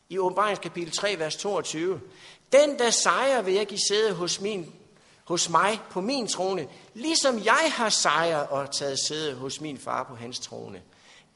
I 0.09 0.17
kapitel 0.61 0.93
3, 0.93 1.19
vers 1.19 1.35
22. 1.35 2.01
Den, 2.51 2.79
der 2.79 2.89
sejrer, 2.89 3.41
vil 3.41 3.53
jeg 3.53 3.67
give 3.67 3.79
sæde 3.89 4.13
hos, 4.13 4.41
min, 4.41 4.73
hos 5.23 5.49
mig 5.49 5.79
på 5.89 6.01
min 6.01 6.27
trone, 6.27 6.67
ligesom 6.93 7.45
jeg 7.45 7.71
har 7.75 7.89
sejret 7.89 8.47
og 8.47 8.71
taget 8.71 8.99
sæde 8.99 9.35
hos 9.35 9.61
min 9.61 9.77
far 9.77 10.03
på 10.03 10.15
hans 10.15 10.39
trone. 10.39 10.81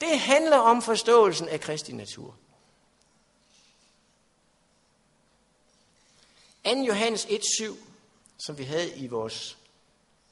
Det 0.01 0.19
handler 0.19 0.57
om 0.57 0.81
forståelsen 0.81 1.49
af 1.49 1.59
Kristi 1.59 1.91
natur. 1.91 2.35
2. 6.65 6.71
Johannes 6.71 7.25
1.7, 7.25 7.75
som 8.37 8.57
vi 8.57 8.63
havde 8.63 8.95
i 8.95 9.07
vores 9.07 9.57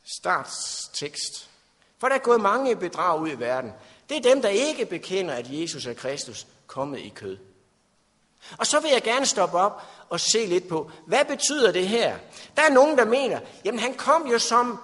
startstekst, 0.04 1.50
for 1.98 2.08
der 2.08 2.16
er 2.16 2.20
gået 2.20 2.42
mange 2.42 2.76
bedrag 2.76 3.22
ud 3.22 3.30
i 3.30 3.40
verden. 3.40 3.72
Det 4.10 4.18
er 4.18 4.22
dem, 4.22 4.42
der 4.42 4.50
ikke 4.50 4.86
bekender, 4.86 5.34
at 5.34 5.46
Jesus 5.50 5.86
er 5.86 5.94
Kristus 5.94 6.48
kommet 6.68 7.00
i 7.00 7.10
kød. 7.10 7.38
Og 8.58 8.68
så 8.68 8.80
vil 8.80 8.92
jeg 8.92 9.02
gerne 9.02 9.26
stoppe 9.26 9.58
op 9.58 9.82
og 10.10 10.20
se 10.20 10.46
lidt 10.46 10.68
på, 10.68 10.92
hvad 11.06 11.26
betyder 11.26 11.72
det 11.72 11.88
her? 11.88 12.18
Der 12.56 12.62
er 12.62 12.70
nogen, 12.70 12.98
der 12.98 13.06
mener, 13.06 13.40
jamen 13.66 13.80
han 13.80 13.94
kom 13.94 14.28
jo 14.28 14.40
som, 14.40 14.80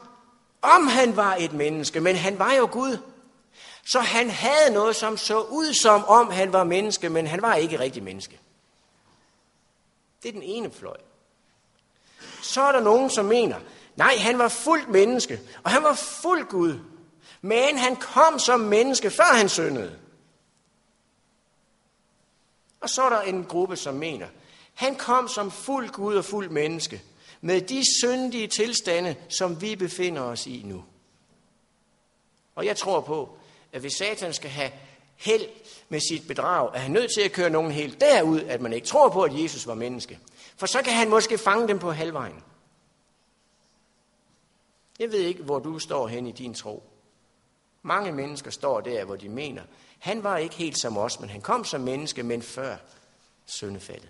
om 0.61 0.87
han 0.87 1.15
var 1.15 1.35
et 1.35 1.53
menneske, 1.53 1.99
men 1.99 2.15
han 2.15 2.39
var 2.39 2.53
jo 2.53 2.69
Gud. 2.71 2.97
Så 3.91 3.99
han 3.99 4.29
havde 4.29 4.73
noget, 4.73 4.95
som 4.95 5.17
så 5.17 5.41
ud 5.41 5.73
som 5.73 6.05
om 6.05 6.31
han 6.31 6.53
var 6.53 6.63
menneske, 6.63 7.09
men 7.09 7.27
han 7.27 7.41
var 7.41 7.55
ikke 7.55 7.79
rigtig 7.79 8.03
menneske. 8.03 8.39
Det 10.23 10.29
er 10.29 10.33
den 10.33 10.43
ene 10.43 10.71
fløj. 10.71 10.97
Så 12.41 12.61
er 12.61 12.71
der 12.71 12.79
nogen, 12.79 13.09
som 13.09 13.25
mener, 13.25 13.59
nej, 13.95 14.15
han 14.17 14.37
var 14.37 14.47
fuldt 14.47 14.89
menneske, 14.89 15.39
og 15.63 15.71
han 15.71 15.83
var 15.83 15.93
fuldt 15.93 16.49
Gud. 16.49 16.79
Men 17.41 17.77
han 17.77 17.95
kom 17.95 18.39
som 18.39 18.59
menneske, 18.59 19.11
før 19.11 19.33
han 19.37 19.49
syndede. 19.49 19.99
Og 22.81 22.89
så 22.89 23.03
er 23.03 23.09
der 23.09 23.21
en 23.21 23.45
gruppe, 23.45 23.75
som 23.75 23.95
mener, 23.95 24.27
han 24.73 24.95
kom 24.95 25.27
som 25.27 25.51
fuld 25.51 25.89
Gud 25.89 26.15
og 26.15 26.25
fuld 26.25 26.49
menneske, 26.49 27.01
med 27.41 27.61
de 27.61 27.83
syndige 28.01 28.47
tilstande, 28.47 29.15
som 29.29 29.61
vi 29.61 29.75
befinder 29.75 30.21
os 30.21 30.47
i 30.47 30.61
nu. 30.65 30.83
Og 32.55 32.65
jeg 32.65 32.77
tror 32.77 33.01
på, 33.01 33.38
at 33.73 33.81
hvis 33.81 33.93
Satan 33.93 34.33
skal 34.33 34.49
have 34.49 34.71
held 35.15 35.49
med 35.89 35.99
sit 36.09 36.27
bedrag, 36.27 36.71
er 36.73 36.79
han 36.79 36.91
nødt 36.91 37.11
til 37.13 37.21
at 37.21 37.31
køre 37.31 37.49
nogen 37.49 37.71
helt 37.71 38.01
derud, 38.01 38.39
at 38.39 38.61
man 38.61 38.73
ikke 38.73 38.87
tror 38.87 39.09
på, 39.09 39.23
at 39.23 39.41
Jesus 39.43 39.67
var 39.67 39.75
menneske. 39.75 40.19
For 40.57 40.65
så 40.65 40.81
kan 40.81 40.93
han 40.93 41.09
måske 41.09 41.37
fange 41.37 41.67
dem 41.67 41.79
på 41.79 41.91
halvvejen. 41.91 42.43
Jeg 44.99 45.11
ved 45.11 45.19
ikke, 45.19 45.43
hvor 45.43 45.59
du 45.59 45.79
står 45.79 46.07
hen 46.07 46.27
i 46.27 46.31
din 46.31 46.53
tro. 46.53 46.83
Mange 47.81 48.11
mennesker 48.11 48.51
står 48.51 48.81
der, 48.81 49.05
hvor 49.05 49.15
de 49.15 49.29
mener, 49.29 49.63
han 49.99 50.23
var 50.23 50.37
ikke 50.37 50.55
helt 50.55 50.79
som 50.79 50.97
os, 50.97 51.19
men 51.19 51.29
han 51.29 51.41
kom 51.41 51.65
som 51.65 51.81
menneske, 51.81 52.23
men 52.23 52.41
før 52.41 52.77
syndefaldet. 53.45 54.09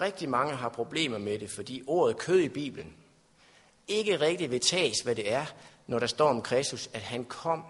Rigtig 0.00 0.28
mange 0.28 0.54
har 0.54 0.68
problemer 0.68 1.18
med 1.18 1.38
det, 1.38 1.50
fordi 1.50 1.82
ordet 1.86 2.18
kød 2.18 2.40
i 2.40 2.48
Bibelen 2.48 2.96
ikke 3.88 4.20
rigtig 4.20 4.50
vil 4.50 4.60
tages, 4.60 5.00
hvad 5.00 5.14
det 5.14 5.32
er, 5.32 5.46
når 5.86 5.98
der 5.98 6.06
står 6.06 6.28
om 6.28 6.42
Kristus, 6.42 6.90
at 6.92 7.02
han 7.02 7.24
kom 7.24 7.64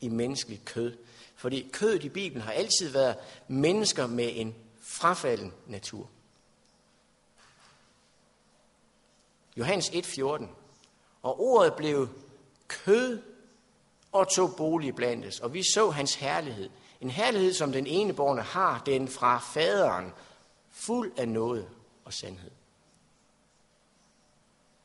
i 0.00 0.08
menneskeligt 0.08 0.64
kød. 0.64 0.96
Fordi 1.34 1.68
kødet 1.72 2.04
i 2.04 2.08
Bibelen 2.08 2.42
har 2.42 2.52
altid 2.52 2.88
været 2.88 3.16
mennesker 3.48 4.06
med 4.06 4.30
en 4.34 4.54
frafalden 4.80 5.52
natur. 5.66 6.08
Johannes 9.56 9.88
1,14. 9.88 10.46
Og 11.22 11.40
ordet 11.40 11.74
blev 11.74 12.08
kød 12.68 13.22
og 14.12 14.28
tog 14.28 14.56
bolig 14.56 14.94
blandt 14.94 15.26
os, 15.26 15.40
og 15.40 15.54
vi 15.54 15.62
så 15.74 15.90
hans 15.90 16.14
herlighed. 16.14 16.70
En 17.00 17.10
herlighed, 17.10 17.52
som 17.52 17.72
den 17.72 17.86
eneborne 17.86 18.42
har, 18.42 18.82
den 18.86 19.08
fra 19.08 19.38
faderen, 19.38 20.12
fuld 20.70 21.12
af 21.16 21.28
noget 21.28 21.68
og 22.04 22.12
sandhed. 22.12 22.50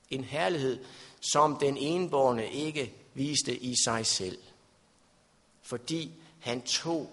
En 0.09 0.23
herlighed, 0.23 0.85
som 1.33 1.57
den 1.59 1.77
enborne 1.77 2.51
ikke 2.51 2.93
viste 3.13 3.57
i 3.57 3.75
sig 3.85 4.05
selv. 4.05 4.37
Fordi 5.61 6.11
han 6.39 6.61
tog 6.61 7.11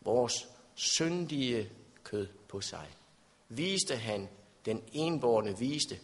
vores 0.00 0.48
syndige 0.74 1.70
kød 2.04 2.28
på 2.48 2.60
sig. 2.60 2.86
Viste 3.48 3.96
han, 3.96 4.28
den 4.64 4.82
enborne 4.92 5.58
viste, 5.58 5.98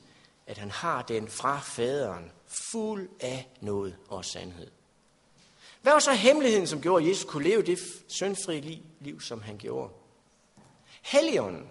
at 0.47 0.59
han 0.59 0.71
har 0.71 1.03
den 1.03 1.29
fra 1.29 1.61
faderen, 1.61 2.33
fuld 2.47 3.09
af 3.21 3.49
noget 3.61 3.97
og 4.09 4.25
sandhed. 4.25 4.71
Hvad 5.83 5.93
var 5.93 5.99
så 5.99 6.13
hemmeligheden, 6.13 6.67
som 6.67 6.81
gjorde, 6.81 7.05
at 7.05 7.09
Jesus 7.09 7.25
kunne 7.25 7.49
leve 7.49 7.63
det 7.63 7.79
syndfri 8.07 8.61
liv, 8.61 8.83
liv 9.01 9.21
som 9.21 9.43
han 9.43 9.59
gjorde? 9.59 9.93
Helligånden. 11.03 11.69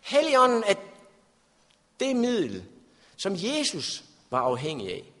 Helligånden 0.00 0.64
er 0.66 0.74
det 2.00 2.16
middel, 2.16 2.64
som 3.16 3.36
Jesus 3.36 4.04
var 4.30 4.40
afhængig 4.40 4.92
af. 4.92 5.12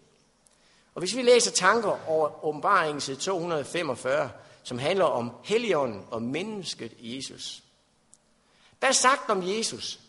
Og 0.94 1.00
hvis 1.00 1.16
vi 1.16 1.22
læser 1.22 1.50
tanker 1.50 2.08
over 2.08 2.44
åbenbaringen 2.44 3.16
245, 3.16 4.30
som 4.62 4.78
handler 4.78 5.04
om 5.04 5.32
Helligånden 5.44 6.02
og 6.10 6.22
mennesket 6.22 6.92
Jesus, 6.98 7.62
der 8.82 8.88
er 8.88 8.92
sagt 8.92 9.30
om 9.30 9.48
Jesus, 9.48 10.00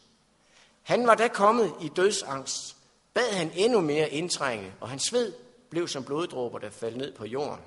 han 0.84 1.08
var 1.08 1.16
da 1.16 1.28
kommet 1.28 1.74
i 1.82 1.88
dødsangst, 1.96 2.76
bad 3.14 3.32
han 3.32 3.52
endnu 3.56 3.82
mere 3.82 4.10
indtrænge, 4.10 4.74
og 4.80 4.90
hans 4.90 5.04
sved 5.04 5.34
blev 5.70 5.88
som 5.88 6.04
bloddråber, 6.04 6.60
der 6.60 6.70
faldt 6.70 6.98
ned 6.98 7.14
på 7.14 7.26
jorden 7.26 7.64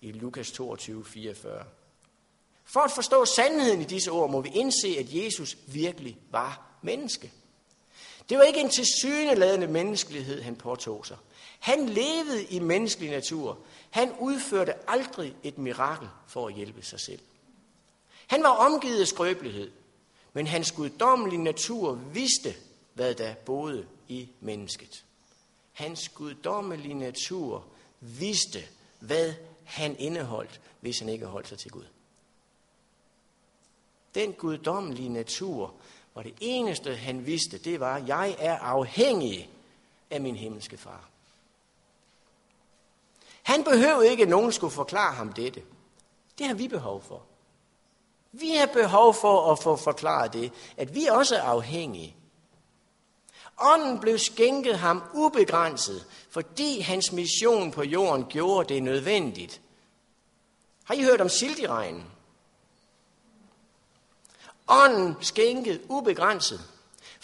i 0.00 0.12
Lukas 0.12 0.50
22, 0.50 1.04
44. 1.04 1.64
For 2.64 2.80
at 2.80 2.90
forstå 2.90 3.24
sandheden 3.24 3.80
i 3.80 3.84
disse 3.84 4.10
ord, 4.10 4.30
må 4.30 4.40
vi 4.40 4.50
indse, 4.54 4.96
at 4.98 5.14
Jesus 5.14 5.56
virkelig 5.66 6.18
var 6.30 6.78
menneske. 6.82 7.32
Det 8.30 8.38
var 8.38 8.44
ikke 8.44 8.60
en 8.60 8.70
tilsyneladende 8.70 9.66
menneskelighed, 9.66 10.42
han 10.42 10.56
påtog 10.56 11.06
sig. 11.06 11.16
Han 11.58 11.88
levede 11.88 12.44
i 12.44 12.58
menneskelig 12.58 13.10
natur. 13.10 13.58
Han 13.90 14.12
udførte 14.18 14.90
aldrig 14.90 15.36
et 15.42 15.58
mirakel 15.58 16.08
for 16.26 16.48
at 16.48 16.54
hjælpe 16.54 16.82
sig 16.82 17.00
selv. 17.00 17.20
Han 18.26 18.42
var 18.42 18.48
omgivet 18.48 19.00
af 19.00 19.06
skrøbelighed, 19.06 19.70
men 20.32 20.46
hans 20.46 20.72
guddommelige 20.72 21.42
natur 21.42 21.94
vidste, 22.12 22.54
hvad 22.94 23.14
der 23.14 23.34
boede 23.34 23.86
i 24.08 24.28
mennesket. 24.40 25.04
Hans 25.72 26.08
guddommelige 26.08 26.94
natur 26.94 27.64
vidste, 28.00 28.62
hvad 29.00 29.34
han 29.64 29.96
indeholdt, 29.98 30.60
hvis 30.80 30.98
han 30.98 31.08
ikke 31.08 31.26
holdt 31.26 31.48
sig 31.48 31.58
til 31.58 31.70
Gud. 31.70 31.84
Den 34.14 34.32
guddommelige 34.32 35.08
natur 35.08 35.74
og 36.20 36.24
det 36.24 36.34
eneste, 36.40 36.96
han 36.96 37.26
vidste, 37.26 37.58
det 37.58 37.80
var, 37.80 37.96
at 37.96 38.08
jeg 38.08 38.36
er 38.38 38.58
afhængig 38.58 39.50
af 40.10 40.20
min 40.20 40.36
himmelske 40.36 40.76
far. 40.76 41.08
Han 43.42 43.64
behøvede 43.64 44.10
ikke, 44.10 44.22
at 44.22 44.28
nogen 44.28 44.52
skulle 44.52 44.72
forklare 44.72 45.14
ham 45.14 45.32
dette. 45.32 45.62
Det 46.38 46.46
har 46.46 46.54
vi 46.54 46.68
behov 46.68 47.02
for. 47.02 47.22
Vi 48.32 48.50
har 48.50 48.66
behov 48.66 49.14
for 49.14 49.52
at 49.52 49.58
få 49.62 49.76
forklaret 49.76 50.32
det, 50.32 50.52
at 50.76 50.94
vi 50.94 51.06
også 51.06 51.36
er 51.36 51.42
afhængige 51.42 52.16
Ånden 53.60 54.00
blev 54.00 54.18
skænket 54.18 54.78
ham 54.78 55.02
ubegrænset, 55.14 56.06
fordi 56.30 56.80
hans 56.80 57.12
mission 57.12 57.70
på 57.70 57.82
jorden 57.82 58.24
gjorde 58.24 58.74
det 58.74 58.82
nødvendigt. 58.82 59.60
Har 60.84 60.94
I 60.94 61.02
hørt 61.02 61.20
om 61.20 61.28
sildiregnen? 61.28 62.04
Ånden 64.70 65.16
skænket 65.20 65.82
ubegrænset, 65.88 66.60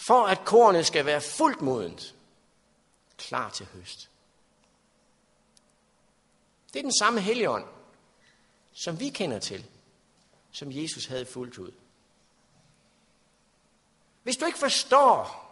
for 0.07 0.25
at 0.25 0.45
kornet 0.45 0.85
skal 0.85 1.05
være 1.05 1.21
fuldt 1.21 1.61
modent, 1.61 2.15
klar 3.17 3.49
til 3.49 3.67
høst. 3.73 4.09
Det 6.73 6.79
er 6.79 6.83
den 6.83 6.97
samme 6.99 7.21
helligånd, 7.21 7.65
som 8.73 8.99
vi 8.99 9.09
kender 9.09 9.39
til, 9.39 9.65
som 10.51 10.67
Jesus 10.71 11.05
havde 11.05 11.25
fuldt 11.25 11.57
ud. 11.57 11.71
Hvis 14.23 14.37
du 14.37 14.45
ikke 14.45 14.59
forstår, 14.59 15.43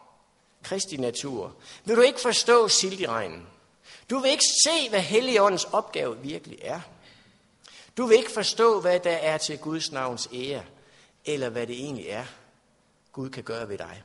Kristi 0.63 0.97
natur, 0.97 1.55
vil 1.86 1.95
du 1.95 2.01
ikke 2.01 2.19
forstå 2.19 2.67
silderegnen. 2.67 3.47
Du 4.10 4.19
vil 4.19 4.31
ikke 4.31 4.45
se, 4.65 4.89
hvad 4.89 5.01
Helligåndens 5.01 5.63
opgave 5.63 6.17
virkelig 6.17 6.60
er. 6.62 6.81
Du 7.97 8.05
vil 8.05 8.17
ikke 8.17 8.31
forstå, 8.31 8.81
hvad 8.81 8.99
der 8.99 9.12
er 9.12 9.38
til 9.38 9.58
Guds 9.58 9.91
navns 9.91 10.29
ære, 10.34 10.63
eller 11.25 11.49
hvad 11.49 11.67
det 11.67 11.75
egentlig 11.75 12.07
er, 12.07 12.25
Gud 13.11 13.29
kan 13.29 13.43
gøre 13.43 13.69
ved 13.69 13.77
dig. 13.77 14.03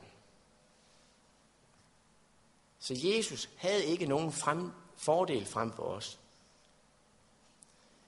Så 2.79 2.95
Jesus 3.03 3.49
havde 3.57 3.85
ikke 3.85 4.05
nogen 4.05 4.31
frem, 4.31 4.71
fordel 4.97 5.45
frem 5.45 5.73
for 5.73 5.83
os. 5.83 6.19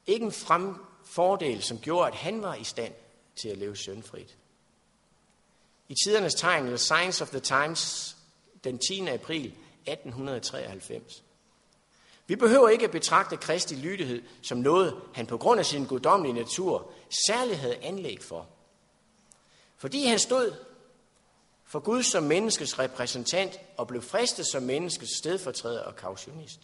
Ikke 0.08 0.26
en 0.26 0.32
frem, 0.32 0.76
fordel, 1.04 1.64
som 1.64 1.80
gjorde, 1.80 2.08
at 2.08 2.16
han 2.16 2.42
var 2.42 2.56
i 2.56 2.64
stand 2.64 2.94
til 3.42 3.50
at 3.50 3.58
leve 3.58 3.78
syndfrit. 3.78 4.38
I 5.90 5.96
tidernes 6.06 6.34
tegn, 6.34 6.64
eller 6.64 6.78
Signs 6.78 7.22
of 7.22 7.30
the 7.30 7.40
Times, 7.40 8.16
den 8.64 8.78
10. 8.78 9.08
april 9.08 9.46
1893. 9.46 11.24
Vi 12.28 12.36
behøver 12.36 12.70
ikke 12.70 12.86
at 12.86 12.92
betragte 12.92 13.38
Kristi 13.38 13.76
lydighed 13.76 14.24
som 14.42 14.58
noget, 14.58 15.02
han 15.14 15.26
på 15.26 15.38
grund 15.38 15.60
af 15.60 15.66
sin 15.66 15.86
guddommelige 15.86 16.34
natur 16.34 16.92
særligt 17.28 17.58
havde 17.58 17.78
anlæg 17.78 18.22
for. 18.22 18.50
Fordi 19.84 20.06
han 20.06 20.20
stod 20.20 20.56
for 21.66 21.80
Gud 21.80 22.04
som 22.04 22.24
menneskets 22.24 22.80
repræsentant 22.80 23.60
og 23.78 23.88
blev 23.88 24.02
fristet 24.02 24.46
som 24.48 24.64
menneskets 24.64 25.18
stedfortræder 25.18 25.84
og 25.84 25.96
kautionist. 25.96 26.60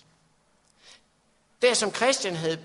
Der 1.62 1.74
som, 1.74 1.94
Christian 1.94 2.36
havde, 2.36 2.60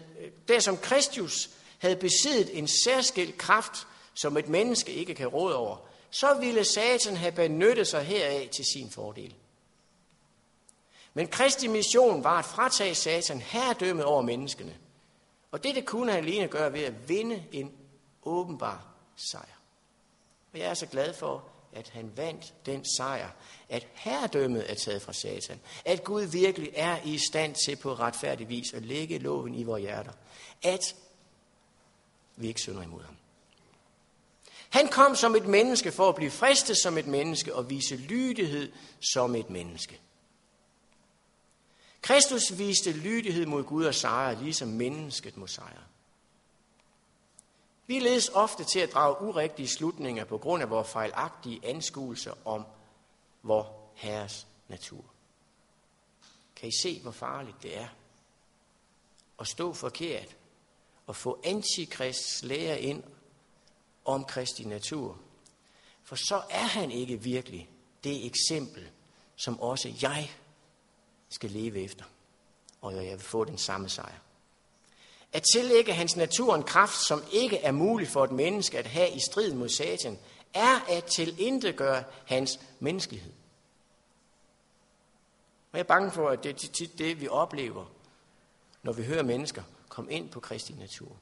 der 0.49 0.61
som 0.61 0.77
Christus 0.85 1.51
havde 1.79 1.97
besiddet 1.97 2.59
en 2.59 2.69
særskilt 2.69 3.39
kraft, 3.39 3.87
som 4.15 4.37
et 4.37 4.49
menneske 4.49 4.93
ikke 4.93 5.15
kan 5.15 5.27
råde 5.27 5.57
over, 5.57 5.77
så 6.11 6.35
ville 6.35 6.65
Satan 6.65 7.17
have 7.17 7.33
benyttet 7.33 7.89
sig 7.89 8.05
heraf 8.05 8.49
til 8.53 8.65
sin 8.65 8.91
fordel. 8.91 9.35
Men 11.15 11.29
Kristi 11.29 11.67
mission 11.67 12.25
var 12.25 12.39
at 12.39 12.45
fratage 12.45 12.95
Satan 12.95 13.41
herredømmet 13.41 14.05
over 14.05 14.23
menneskene. 14.23 14.77
Og 15.51 15.65
det 15.65 15.87
kunne 15.87 16.13
han 16.13 16.25
alene 16.25 16.49
gøre 16.49 16.73
ved 16.73 16.83
at 16.83 17.09
vinde 17.09 17.45
en 17.53 17.73
åbenbar 18.23 18.87
sejr. 19.17 19.64
Og 20.55 20.61
jeg 20.61 20.71
er 20.71 20.75
så 20.75 20.87
glad 20.87 21.15
for, 21.15 21.45
at 21.73 21.89
han 21.89 22.13
vandt 22.17 22.55
den 22.67 22.85
sejr, 22.97 23.31
at 23.69 23.87
herredømmet 23.93 24.71
er 24.71 24.75
taget 24.75 25.03
fra 25.03 25.13
Satan, 25.13 25.61
at 25.85 26.05
Gud 26.05 26.23
virkelig 26.23 26.71
er 26.75 26.99
i 27.05 27.19
stand 27.19 27.55
til 27.67 27.77
på 27.77 27.95
retfærdig 27.95 28.49
vis 28.49 28.73
at 28.75 28.83
lægge 28.83 29.19
loven 29.19 29.55
i 29.55 29.63
vores 29.63 29.83
hjerter, 29.83 30.13
at 30.63 30.95
vi 32.37 32.49
ikke 32.49 32.61
synder 32.61 32.83
imod 32.83 33.03
ham. 33.03 33.17
Han 34.71 34.89
kom 34.89 35.15
som 35.15 35.37
et 35.37 35.47
menneske 35.47 35.93
for 35.93 36.09
at 36.09 36.15
blive 36.15 36.31
fristet 36.31 36.77
som 36.77 36.99
et 36.99 37.07
menneske 37.07 37.55
og 37.55 37.71
vise 37.71 37.97
lydighed 37.97 38.73
som 39.15 39.35
et 39.35 39.51
menneske. 39.51 40.01
Kristus 42.03 42.59
viste 42.59 42.93
lydighed 42.93 43.47
mod 43.47 43.65
Gud 43.65 43.85
og 43.85 43.95
sejre, 43.95 44.43
ligesom 44.43 44.69
mennesket 44.69 45.37
må 45.37 45.47
sejre. 45.47 45.83
Vi 47.87 47.99
ledes 47.99 48.29
ofte 48.29 48.65
til 48.65 48.79
at 48.79 48.93
drage 48.93 49.23
urigtige 49.23 49.69
slutninger 49.69 50.25
på 50.25 50.39
grund 50.39 50.63
af 50.63 50.71
vores 50.71 50.89
fejlagtige 50.89 51.61
anskuelser 51.63 52.35
om 52.45 52.65
vor 53.43 53.91
Herres 53.95 54.47
natur. 54.69 55.05
Kan 56.57 56.69
I 56.69 56.73
se, 56.83 57.01
hvor 57.01 57.11
farligt 57.11 57.63
det 57.63 57.79
er 57.79 57.89
at 59.41 59.47
stå 59.47 59.73
forkert 59.73 60.37
og 61.07 61.17
få 61.17 61.41
antikrists 61.45 62.43
lære 62.43 62.81
ind 62.81 63.03
om 64.05 64.25
Kristi 64.25 64.65
natur. 64.65 65.19
For 66.03 66.17
så 66.17 66.43
er 66.51 66.67
han 66.67 66.91
ikke 66.91 67.23
virkelig 67.23 67.71
det 68.05 68.27
eksempel, 68.27 68.91
som 69.37 69.61
også 69.61 69.95
jeg 70.03 70.31
skal 71.29 71.51
leve 71.51 71.83
efter. 71.85 72.05
Og 72.81 72.95
jeg 72.95 73.13
vil 73.13 73.21
få 73.21 73.45
den 73.45 73.59
samme 73.59 73.89
sejr. 73.89 74.19
At 75.35 75.43
tillægge 75.55 75.93
hans 75.93 76.17
natur 76.17 76.55
en 76.55 76.63
kraft, 76.63 77.07
som 77.07 77.25
ikke 77.33 77.59
er 77.59 77.73
mulig 77.73 78.09
for 78.09 78.25
et 78.25 78.33
menneske 78.33 78.79
at 78.79 78.87
have 78.87 79.11
i 79.11 79.21
strid 79.21 79.55
mod 79.55 79.69
Satan, 79.69 80.19
er 80.55 80.81
at 80.89 81.05
tilindegøre 81.05 82.05
hans 82.27 82.61
menneskelighed. 82.81 83.33
Og 85.73 85.79
jeg 85.79 85.85
er 85.85 85.89
bange 85.89 86.11
for, 86.11 86.29
at 86.29 86.45
det 86.45 86.51
er 86.51 86.69
tit 86.69 86.99
det, 86.99 87.21
vi 87.21 87.29
oplever, 87.29 87.85
når 88.83 88.93
vi 88.93 89.05
hører 89.05 89.23
mennesker 89.23 89.63
komme 89.89 90.13
ind 90.13 90.29
på 90.29 90.41
Kristi 90.41 90.73
natur. 90.73 91.17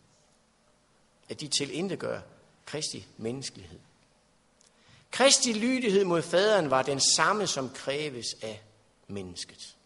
At 1.28 1.40
de 1.40 1.48
tilindegør 1.48 2.20
Kristi 2.66 3.06
menneskelighed. 3.16 3.78
Kristi 5.10 5.52
lydighed 5.52 6.04
mod 6.04 6.22
faderen 6.22 6.70
var 6.70 6.82
den 6.82 7.00
samme, 7.00 7.46
som 7.46 7.70
kræves 7.70 8.26
af 8.42 8.62
mennesket. 9.08 9.76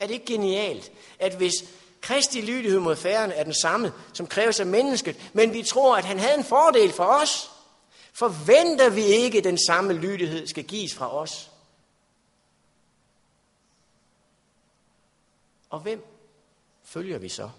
Er 0.00 0.06
det 0.06 0.14
ikke 0.14 0.26
genialt, 0.26 0.92
at 1.18 1.36
hvis 1.36 1.54
Kristi 2.02 2.40
lydighed 2.40 2.78
mod 2.78 2.96
faderen 2.96 3.32
er 3.32 3.44
den 3.44 3.54
samme, 3.54 3.92
som 4.12 4.26
kræves 4.26 4.60
af 4.60 4.66
mennesket, 4.66 5.30
men 5.32 5.52
vi 5.52 5.62
tror, 5.62 5.96
at 5.96 6.04
han 6.04 6.18
havde 6.18 6.34
en 6.34 6.44
fordel 6.44 6.92
for 6.92 7.04
os, 7.04 7.50
forventer 8.12 8.90
vi 8.90 9.02
ikke, 9.02 9.38
at 9.38 9.44
den 9.44 9.58
samme 9.66 9.92
lydighed 9.92 10.46
skal 10.46 10.64
gives 10.64 10.94
fra 10.94 11.16
os. 11.16 11.50
Og 15.70 15.80
hvem 15.80 16.04
følger 16.84 17.18
vi 17.18 17.28
så? 17.28 17.50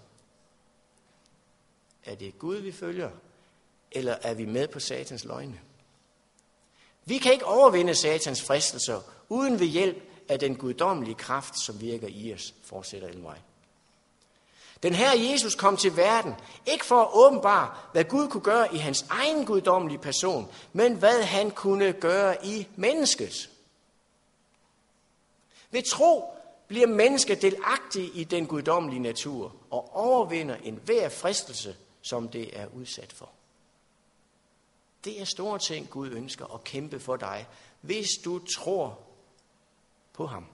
Er 2.04 2.14
det 2.14 2.38
Gud, 2.38 2.56
vi 2.56 2.72
følger, 2.72 3.10
eller 3.92 4.16
er 4.22 4.34
vi 4.34 4.44
med 4.44 4.68
på 4.68 4.80
satans 4.80 5.24
løgne? 5.24 5.60
Vi 7.04 7.18
kan 7.18 7.32
ikke 7.32 7.46
overvinde 7.46 7.94
satans 7.94 8.42
fristelser 8.42 9.00
uden 9.28 9.60
ved 9.60 9.66
hjælp 9.66 10.02
af 10.28 10.38
den 10.38 10.56
guddommelige 10.56 11.14
kraft, 11.14 11.58
som 11.58 11.80
virker 11.80 12.08
i 12.10 12.34
os, 12.34 12.54
fortsætter 12.62 13.08
Elvej. 13.08 13.38
Den 14.84 14.94
her 14.94 15.30
Jesus 15.30 15.54
kom 15.54 15.76
til 15.76 15.96
verden, 15.96 16.34
ikke 16.66 16.84
for 16.84 17.02
at 17.02 17.10
åbenbare, 17.12 17.74
hvad 17.92 18.04
Gud 18.04 18.28
kunne 18.28 18.42
gøre 18.42 18.74
i 18.74 18.78
hans 18.78 19.06
egen 19.10 19.46
guddommelige 19.46 19.98
person, 19.98 20.52
men 20.72 20.94
hvad 20.94 21.22
han 21.22 21.50
kunne 21.50 21.92
gøre 21.92 22.46
i 22.46 22.68
mennesket. 22.76 23.50
Ved 25.70 25.82
tro 25.82 26.34
bliver 26.68 26.86
mennesket 26.86 27.42
delagtig 27.42 28.16
i 28.16 28.24
den 28.24 28.46
guddommelige 28.46 29.02
natur 29.02 29.56
og 29.70 29.96
overvinder 29.96 30.56
enhver 30.56 31.08
fristelse, 31.08 31.76
som 32.02 32.28
det 32.28 32.60
er 32.60 32.66
udsat 32.66 33.12
for. 33.12 33.30
Det 35.04 35.20
er 35.20 35.24
store 35.24 35.58
ting, 35.58 35.90
Gud 35.90 36.10
ønsker 36.10 36.54
at 36.54 36.64
kæmpe 36.64 37.00
for 37.00 37.16
dig, 37.16 37.46
hvis 37.80 38.08
du 38.24 38.38
tror 38.38 38.98
på 40.12 40.26
ham. 40.26 40.46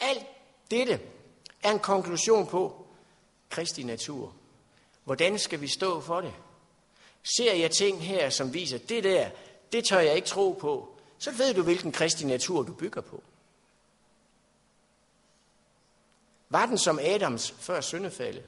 Alt 0.00 0.26
dette 0.70 1.00
er 1.62 1.70
en 1.70 1.78
konklusion 1.78 2.46
på 2.46 2.86
Kristi 3.50 3.82
natur. 3.82 4.32
Hvordan 5.04 5.38
skal 5.38 5.60
vi 5.60 5.68
stå 5.68 6.00
for 6.00 6.20
det? 6.20 6.34
Ser 7.36 7.54
jeg 7.54 7.70
ting 7.70 8.02
her, 8.02 8.30
som 8.30 8.54
viser, 8.54 8.78
det 8.78 9.04
der, 9.04 9.30
det 9.72 9.84
tør 9.84 10.00
jeg 10.00 10.16
ikke 10.16 10.28
tro 10.28 10.52
på, 10.52 10.96
så 11.18 11.30
ved 11.30 11.54
du, 11.54 11.62
hvilken 11.62 11.92
kristi 11.92 12.26
natur 12.26 12.62
du 12.62 12.72
bygger 12.72 13.00
på. 13.00 13.22
Var 16.48 16.66
den 16.66 16.78
som 16.78 16.98
Adams 16.98 17.54
før 17.58 17.80
syndefaldet, 17.80 18.44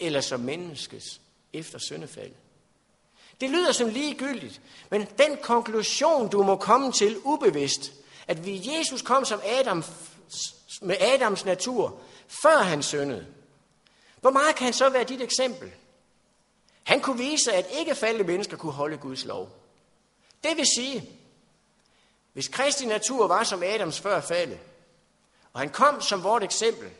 eller 0.00 0.20
som 0.20 0.40
menneskes 0.40 1.20
efter 1.52 1.78
syndefaldet? 1.78 2.36
Det 3.40 3.50
lyder 3.50 3.72
som 3.72 3.88
ligegyldigt, 3.88 4.60
men 4.90 5.06
den 5.18 5.36
konklusion, 5.42 6.28
du 6.28 6.42
må 6.42 6.56
komme 6.56 6.92
til 6.92 7.18
ubevidst, 7.24 7.92
at 8.26 8.46
vi 8.46 8.76
Jesus 8.78 9.02
kom 9.02 9.24
som 9.24 9.40
Adams 9.44 9.86
med 10.80 10.96
Adams 11.00 11.44
natur, 11.44 12.00
før 12.42 12.58
han 12.58 12.82
syndede. 12.82 13.26
Hvor 14.20 14.30
meget 14.30 14.56
kan 14.56 14.64
han 14.64 14.72
så 14.72 14.88
være 14.88 15.04
dit 15.04 15.20
eksempel? 15.20 15.72
Han 16.82 17.00
kunne 17.00 17.18
vise, 17.18 17.52
at 17.52 17.66
ikke 17.78 17.94
faldende 17.94 18.26
mennesker 18.26 18.56
kunne 18.56 18.72
holde 18.72 18.96
Guds 18.96 19.24
lov. 19.24 19.48
Det 20.44 20.56
vil 20.56 20.66
sige, 20.76 21.08
hvis 22.32 22.48
Kristi 22.48 22.86
natur 22.86 23.26
var 23.26 23.44
som 23.44 23.62
Adams 23.62 24.00
før 24.00 24.20
faldet, 24.20 24.58
og 25.52 25.60
han 25.60 25.70
kom 25.70 26.00
som 26.00 26.24
vort 26.24 26.42
eksempel, 26.42 26.90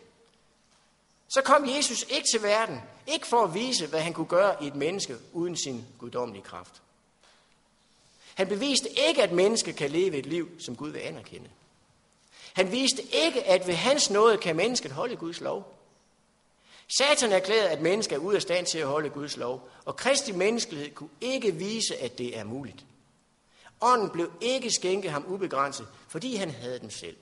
så 1.29 1.43
kom 1.43 1.69
Jesus 1.69 2.07
ikke 2.09 2.27
til 2.33 2.43
verden, 2.43 2.81
ikke 3.07 3.27
for 3.27 3.45
at 3.45 3.55
vise, 3.55 3.87
hvad 3.87 4.01
han 4.01 4.13
kunne 4.13 4.27
gøre 4.27 4.65
i 4.65 4.67
et 4.67 4.75
menneske 4.75 5.17
uden 5.33 5.57
sin 5.57 5.85
guddommelige 5.99 6.45
kraft. 6.45 6.83
Han 8.35 8.49
beviste 8.49 8.89
ikke, 9.09 9.23
at 9.23 9.33
mennesket 9.33 9.77
kan 9.77 9.91
leve 9.91 10.17
et 10.17 10.27
liv, 10.27 10.61
som 10.61 10.77
Gud 10.77 10.91
vil 10.91 11.01
anerkende. 11.01 11.51
Han 12.59 12.73
viste 12.73 13.03
ikke, 13.03 13.45
at 13.45 13.67
ved 13.67 13.75
hans 13.75 14.11
nåde 14.11 14.39
kan 14.39 14.57
mennesket 14.57 14.93
holde 14.93 15.17
Guds 15.17 15.41
lov. 15.41 15.79
Satan 16.99 17.33
erklærede, 17.33 17.69
at 17.69 17.81
mennesket 17.81 18.17
er 18.17 18.21
ude 18.21 18.37
af 18.37 18.43
stand 18.43 18.67
til 18.67 18.79
at 18.79 18.87
holde 18.87 19.11
Guds 19.11 19.37
lov, 19.37 19.69
og 19.85 19.97
Kristi 19.97 20.33
menneskelighed 20.33 20.95
kunne 20.95 21.09
ikke 21.21 21.55
vise, 21.55 21.97
at 21.97 22.19
det 22.19 22.39
er 22.39 22.45
muligt. 22.45 22.85
Ånden 23.81 24.11
blev 24.11 24.33
ikke 24.41 24.71
skænket 24.71 25.11
ham 25.11 25.25
ubegrænset, 25.29 25.87
fordi 26.09 26.37
han 26.37 26.51
havde 26.51 26.79
den 26.79 26.91
selv. 26.91 27.17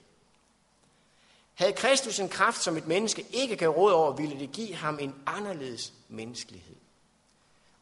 Havde 1.54 1.72
Kristus 1.72 2.18
en 2.18 2.28
kraft, 2.28 2.62
som 2.62 2.76
et 2.76 2.86
menneske 2.86 3.26
ikke 3.32 3.56
kan 3.56 3.68
råde 3.68 3.94
over, 3.94 4.12
ville 4.12 4.38
det 4.38 4.52
give 4.52 4.74
ham 4.74 4.98
en 5.00 5.14
anderledes 5.26 5.92
menneskelighed. 6.08 6.76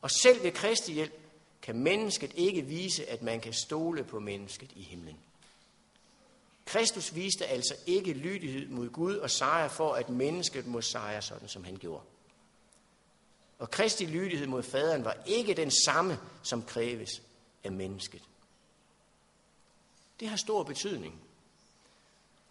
Og 0.03 0.11
selv 0.11 0.43
ved 0.43 0.53
Kristi 0.53 0.93
hjælp 0.93 1.21
kan 1.63 1.79
mennesket 1.79 2.33
ikke 2.35 2.63
vise, 2.63 3.11
at 3.11 3.23
man 3.23 3.41
kan 3.41 3.53
stole 3.53 4.05
på 4.05 4.21
mennesket 4.21 4.71
i 4.77 4.83
himlen. 4.83 5.17
Kristus 6.67 7.15
viste 7.15 7.47
altså 7.47 7.75
ikke 7.87 8.13
lydighed 8.13 8.69
mod 8.69 8.91
Gud 8.91 9.17
og 9.17 9.31
sejr 9.31 9.69
for, 9.69 9.93
at 9.93 10.09
mennesket 10.09 10.67
må 10.67 10.81
sejre 10.81 11.23
sådan, 11.23 11.49
som 11.49 11.65
han 11.65 11.77
gjorde. 11.77 12.03
Og 13.59 13.71
Kristi 13.71 14.07
lydighed 14.07 14.47
mod 14.47 14.63
faderen 14.63 15.05
var 15.05 15.17
ikke 15.27 15.55
den 15.55 15.71
samme, 15.71 16.19
som 16.43 16.63
kræves 16.63 17.23
af 17.65 17.73
mennesket. 17.73 18.23
Det 20.21 20.29
har 20.29 20.37
stor 20.37 20.63
betydning, 20.63 21.21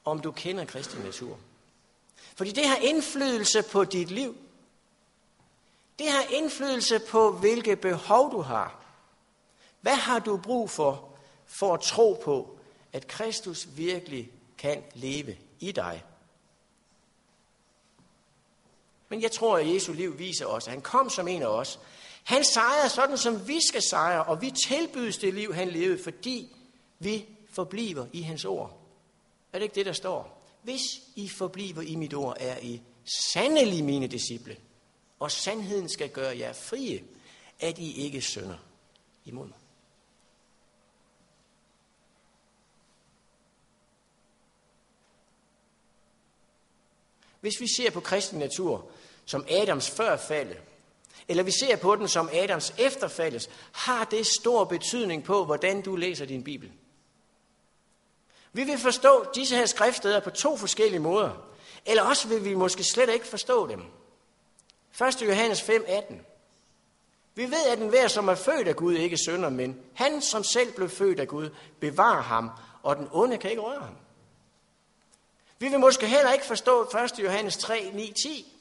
om 0.06 0.20
du 0.20 0.32
kender 0.32 0.66
Kristi 0.66 0.98
natur. 0.98 1.40
Fordi 2.36 2.52
det 2.52 2.68
har 2.68 2.76
indflydelse 2.76 3.64
på 3.72 3.84
dit 3.84 4.12
liv. 4.12 4.38
Det 6.00 6.12
har 6.12 6.24
indflydelse 6.30 7.00
på, 7.00 7.32
hvilke 7.32 7.76
behov 7.76 8.32
du 8.32 8.42
har. 8.42 8.84
Hvad 9.82 9.96
har 9.96 10.20
du 10.20 10.38
brug 10.38 10.70
for, 10.70 11.10
for 11.46 11.74
at 11.74 11.82
tro 11.82 12.22
på, 12.24 12.60
at 12.94 13.08
Kristus 13.08 13.68
virkelig 13.76 14.32
kan 14.58 14.84
leve 14.94 15.38
i 15.60 15.72
dig? 15.72 16.04
Men 19.10 19.22
jeg 19.22 19.32
tror, 19.32 19.58
at 19.58 19.74
Jesu 19.74 19.94
liv 19.94 20.20
viser 20.20 20.46
os, 20.46 20.68
at 20.68 20.74
han 20.74 20.82
kom 20.82 21.10
som 21.10 21.28
en 21.28 21.42
af 21.42 21.48
os. 21.48 21.80
Han 22.24 22.44
sejrede 22.44 22.90
sådan, 22.90 23.18
som 23.18 23.48
vi 23.48 23.60
skal 23.68 23.82
sejre, 23.82 24.24
og 24.24 24.42
vi 24.42 24.52
tilbydes 24.68 25.18
det 25.18 25.34
liv, 25.34 25.54
han 25.54 25.68
levede, 25.68 26.04
fordi 26.04 26.56
vi 27.00 27.26
forbliver 27.50 28.06
i 28.14 28.22
hans 28.22 28.46
ord. 28.46 28.80
Er 29.54 29.60
det 29.60 29.64
ikke 29.64 29.76
det, 29.76 29.86
der 29.86 29.94
står? 29.94 30.44
Hvis 30.62 30.82
I 31.16 31.30
forbliver 31.30 31.82
i 31.82 31.96
mit 31.96 32.14
ord, 32.14 32.38
er 32.40 32.58
I 32.58 32.82
sandelig 33.34 33.84
mine 33.84 34.08
disciple, 34.08 34.58
og 35.20 35.32
sandheden 35.32 35.90
skal 35.90 36.10
gøre 36.10 36.38
jer 36.38 36.54
frie, 36.54 37.04
at 37.60 37.78
I 37.78 38.06
ikke 38.06 38.22
synder 38.22 38.58
imod 39.26 39.48
mig. 39.48 39.58
Hvis 47.44 47.62
vi 47.62 47.68
ser 47.68 47.92
på 47.92 48.00
kristen 48.00 48.40
natur 48.40 48.90
som 49.26 49.46
Adams 49.50 49.90
førfalde, 49.90 50.56
eller 51.28 51.44
vi 51.44 51.52
ser 51.52 51.76
på 51.76 51.96
den 51.96 52.08
som 52.08 52.30
Adams 52.34 52.74
efterfaldes, 52.78 53.50
har 53.72 54.04
det 54.04 54.28
stor 54.28 54.64
betydning 54.64 55.24
på, 55.24 55.46
hvordan 55.46 55.82
du 55.82 55.96
læser 55.96 56.26
din 56.26 56.44
Bibel. 56.44 56.72
Vi 58.54 58.64
vil 58.64 58.78
forstå 58.78 59.26
disse 59.36 59.56
her 59.56 59.66
skriftsteder 59.66 60.20
på 60.20 60.30
to 60.30 60.58
forskellige 60.58 61.00
måder. 61.00 61.32
Eller 61.86 62.04
også 62.04 62.28
vil 62.28 62.46
vi 62.46 62.54
måske 62.54 62.84
slet 62.84 63.10
ikke 63.10 63.28
forstå 63.28 63.68
dem. 63.68 63.82
1. 65.08 65.22
Johannes 65.22 65.62
5, 65.62 65.86
18. 65.88 66.22
Vi 67.36 67.44
ved, 67.44 67.66
at 67.72 67.80
enhver, 67.80 68.08
som 68.08 68.28
er 68.28 68.36
født 68.36 68.68
af 68.68 68.76
Gud, 68.76 68.94
ikke 68.94 69.18
synder, 69.18 69.50
men 69.50 69.80
han, 69.94 70.22
som 70.22 70.44
selv 70.44 70.74
blev 70.74 70.90
født 70.90 71.20
af 71.20 71.28
Gud, 71.28 71.50
bevarer 71.80 72.22
ham, 72.22 72.50
og 72.84 72.96
den 72.96 73.08
onde 73.12 73.38
kan 73.38 73.50
ikke 73.50 73.62
røre 73.62 73.80
ham. 73.80 73.96
Vi 75.64 75.70
vil 75.70 75.80
måske 75.80 76.08
heller 76.08 76.32
ikke 76.32 76.46
forstå 76.46 76.84
1. 76.84 77.20
Johannes 77.20 77.58
3, 77.58 77.92
9, 77.94 78.14
10. 78.24 78.54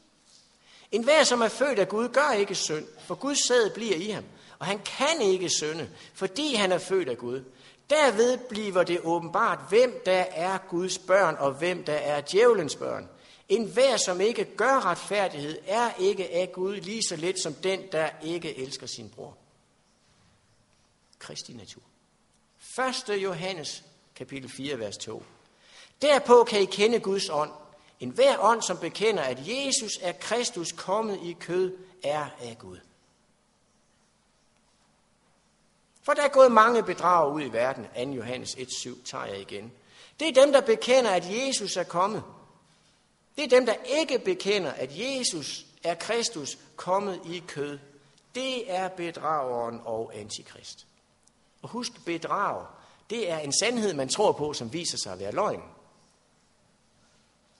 En 0.92 1.04
hver, 1.04 1.24
som 1.24 1.40
er 1.40 1.48
født 1.48 1.78
af 1.78 1.88
Gud, 1.88 2.08
gør 2.08 2.30
ikke 2.30 2.54
synd, 2.54 2.86
for 3.06 3.14
Guds 3.14 3.46
sæd 3.46 3.70
bliver 3.74 3.96
i 3.96 4.10
ham, 4.10 4.24
og 4.58 4.66
han 4.66 4.78
kan 4.78 5.20
ikke 5.22 5.48
synde, 5.48 5.90
fordi 6.14 6.54
han 6.54 6.72
er 6.72 6.78
født 6.78 7.08
af 7.08 7.18
Gud. 7.18 7.44
Derved 7.90 8.38
bliver 8.38 8.82
det 8.82 9.00
åbenbart, 9.00 9.58
hvem 9.68 10.02
der 10.06 10.24
er 10.30 10.58
Guds 10.58 10.98
børn, 10.98 11.36
og 11.38 11.52
hvem 11.52 11.84
der 11.84 11.92
er 11.92 12.20
djævelens 12.20 12.76
børn. 12.76 13.08
En 13.48 13.64
hver, 13.64 13.96
som 13.96 14.20
ikke 14.20 14.44
gør 14.56 14.86
retfærdighed, 14.86 15.58
er 15.66 15.90
ikke 15.98 16.34
af 16.34 16.52
Gud 16.52 16.76
lige 16.76 17.02
så 17.08 17.16
lidt 17.16 17.42
som 17.42 17.54
den, 17.54 17.80
der 17.92 18.10
ikke 18.22 18.58
elsker 18.58 18.86
sin 18.86 19.10
bror. 19.10 19.36
Kristi 21.18 21.52
natur. 21.52 21.82
1. 23.10 23.22
Johannes 23.22 23.84
kapitel 24.14 24.50
4, 24.50 24.78
vers 24.78 24.96
2. 24.96 25.22
Derpå 26.02 26.44
kan 26.44 26.62
I 26.62 26.64
kende 26.64 27.00
Guds 27.00 27.28
ånd. 27.28 27.50
En 28.00 28.10
hver 28.10 28.38
ånd, 28.40 28.62
som 28.62 28.78
bekender, 28.78 29.22
at 29.22 29.38
Jesus 29.48 29.98
er 30.02 30.12
Kristus 30.12 30.72
kommet 30.72 31.18
i 31.22 31.36
kød, 31.40 31.76
er 32.02 32.26
af 32.40 32.56
Gud. 32.58 32.78
For 36.02 36.12
der 36.12 36.22
er 36.22 36.28
gået 36.28 36.52
mange 36.52 36.82
bedrag 36.82 37.32
ud 37.32 37.42
i 37.42 37.52
verden. 37.52 37.86
2. 38.06 38.10
Johannes 38.10 38.54
1.7 38.54 39.04
tager 39.04 39.24
jeg 39.24 39.40
igen. 39.40 39.72
Det 40.20 40.28
er 40.28 40.42
dem, 40.42 40.52
der 40.52 40.60
bekender, 40.60 41.10
at 41.10 41.24
Jesus 41.30 41.76
er 41.76 41.84
kommet. 41.84 42.22
Det 43.36 43.44
er 43.44 43.48
dem, 43.48 43.66
der 43.66 43.74
ikke 43.84 44.18
bekender, 44.18 44.70
at 44.70 44.90
Jesus 44.94 45.66
er 45.84 45.94
Kristus 45.94 46.58
kommet 46.76 47.20
i 47.26 47.42
kød. 47.48 47.78
Det 48.34 48.72
er 48.72 48.88
bedrageren 48.88 49.80
og 49.84 50.12
antikrist. 50.14 50.86
Og 51.62 51.68
husk, 51.68 52.04
bedrag, 52.04 52.66
det 53.10 53.30
er 53.30 53.38
en 53.38 53.52
sandhed, 53.60 53.94
man 53.94 54.08
tror 54.08 54.32
på, 54.32 54.52
som 54.52 54.72
viser 54.72 54.98
sig 54.98 55.12
at 55.12 55.18
være 55.18 55.32
løgn. 55.32 55.62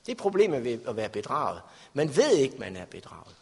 Det 0.06 0.12
er 0.12 0.16
problemet 0.16 0.64
ved 0.64 0.86
at 0.86 0.96
være 0.96 1.08
bedraget. 1.08 1.62
Man 1.92 2.16
ved 2.16 2.36
ikke, 2.36 2.56
man 2.58 2.76
er 2.76 2.84
bedraget. 2.84 3.36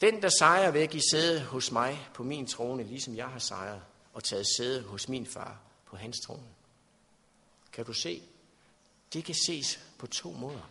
Den, 0.00 0.22
der 0.22 0.28
sejrer, 0.28 0.70
vil 0.70 0.88
give 0.88 1.02
sæde 1.10 1.44
hos 1.44 1.70
mig 1.70 2.08
på 2.14 2.22
min 2.22 2.46
trone, 2.46 2.82
ligesom 2.82 3.16
jeg 3.16 3.28
har 3.28 3.38
sejret 3.38 3.82
og 4.14 4.24
taget 4.24 4.46
sæde 4.56 4.82
hos 4.82 5.08
min 5.08 5.26
far 5.26 5.58
på 5.86 5.96
hans 5.96 6.20
trone. 6.26 6.48
Kan 7.72 7.84
du 7.84 7.92
se? 7.92 8.22
Det 9.12 9.24
kan 9.24 9.34
ses 9.46 9.80
på 9.98 10.06
to 10.06 10.32
måder. 10.32 10.70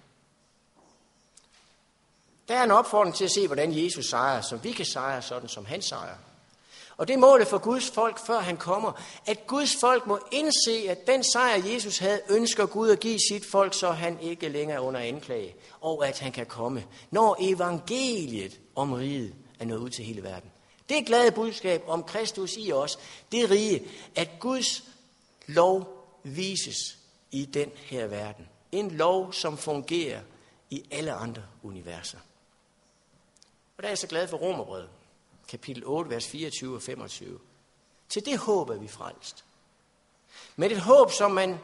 Der 2.47 2.56
er 2.56 2.64
en 2.64 2.72
opfordring 2.72 3.16
til 3.16 3.26
at 3.26 3.32
se, 3.32 3.47
hvordan 3.47 3.84
Jesus 3.84 4.06
sejrer, 4.06 4.41
som 4.41 4.64
vi 4.64 4.72
kan 4.72 4.86
sejre, 4.86 5.22
sådan 5.22 5.49
som 5.49 5.66
han 5.66 5.82
sejrer. 5.82 6.18
Og 7.02 7.08
det 7.08 7.20
målet 7.20 7.47
for 7.47 7.58
Guds 7.58 7.89
folk, 7.89 8.26
før 8.26 8.39
han 8.39 8.58
kommer, 8.58 9.02
at 9.26 9.47
Guds 9.47 9.76
folk 9.80 10.08
må 10.08 10.20
indse, 10.32 10.89
at 10.89 11.08
den 11.08 11.24
sejr, 11.24 11.66
Jesus 11.66 11.97
havde, 11.97 12.22
ønsker 12.30 12.66
Gud 12.66 12.89
at 12.89 12.99
give 12.99 13.20
sit 13.30 13.45
folk, 13.45 13.74
så 13.74 13.91
han 13.91 14.20
ikke 14.20 14.49
længere 14.49 14.78
er 14.78 14.82
under 14.82 14.99
anklage, 14.99 15.56
og 15.80 16.08
at 16.08 16.20
han 16.20 16.32
kan 16.32 16.45
komme, 16.45 16.86
når 17.12 17.38
evangeliet 17.39 18.60
om 18.76 18.93
riget 18.93 19.36
er 19.60 19.66
nået 19.66 19.80
ud 19.80 19.89
til 19.89 20.06
hele 20.06 20.24
verden. 20.24 20.52
Det 20.89 21.06
glade 21.06 21.32
budskab 21.32 21.84
om 21.88 22.04
Kristus 22.04 22.58
i 22.58 22.72
os, 22.72 22.99
det 23.32 23.49
rige, 23.49 23.84
at 24.16 24.30
Guds 24.39 24.84
lov 25.47 26.06
vises 26.24 26.97
i 27.32 27.45
den 27.45 27.72
her 27.76 28.08
verden. 28.08 28.47
En 28.72 28.91
lov, 28.91 29.34
som 29.34 29.58
fungerer 29.58 30.22
i 30.70 30.84
alle 30.91 31.14
andre 31.14 31.43
universer. 31.64 32.18
Og 33.78 33.84
der 33.84 33.88
er 33.88 33.91
jeg 33.91 33.97
så 33.97 34.08
glad 34.08 34.28
for 34.28 34.38
Romerbrevet, 34.38 34.89
kapitel 35.48 35.84
8, 35.86 36.10
vers 36.10 36.28
24 36.28 36.76
og 36.76 36.82
25. 36.82 37.39
Til 38.10 38.26
det 38.26 38.38
håb 38.38 38.70
er 38.70 38.78
vi 38.78 38.88
frelst. 38.88 39.46
Men 40.56 40.72
et 40.72 40.82
håb, 40.82 41.12
som 41.12 41.32
man 41.32 41.58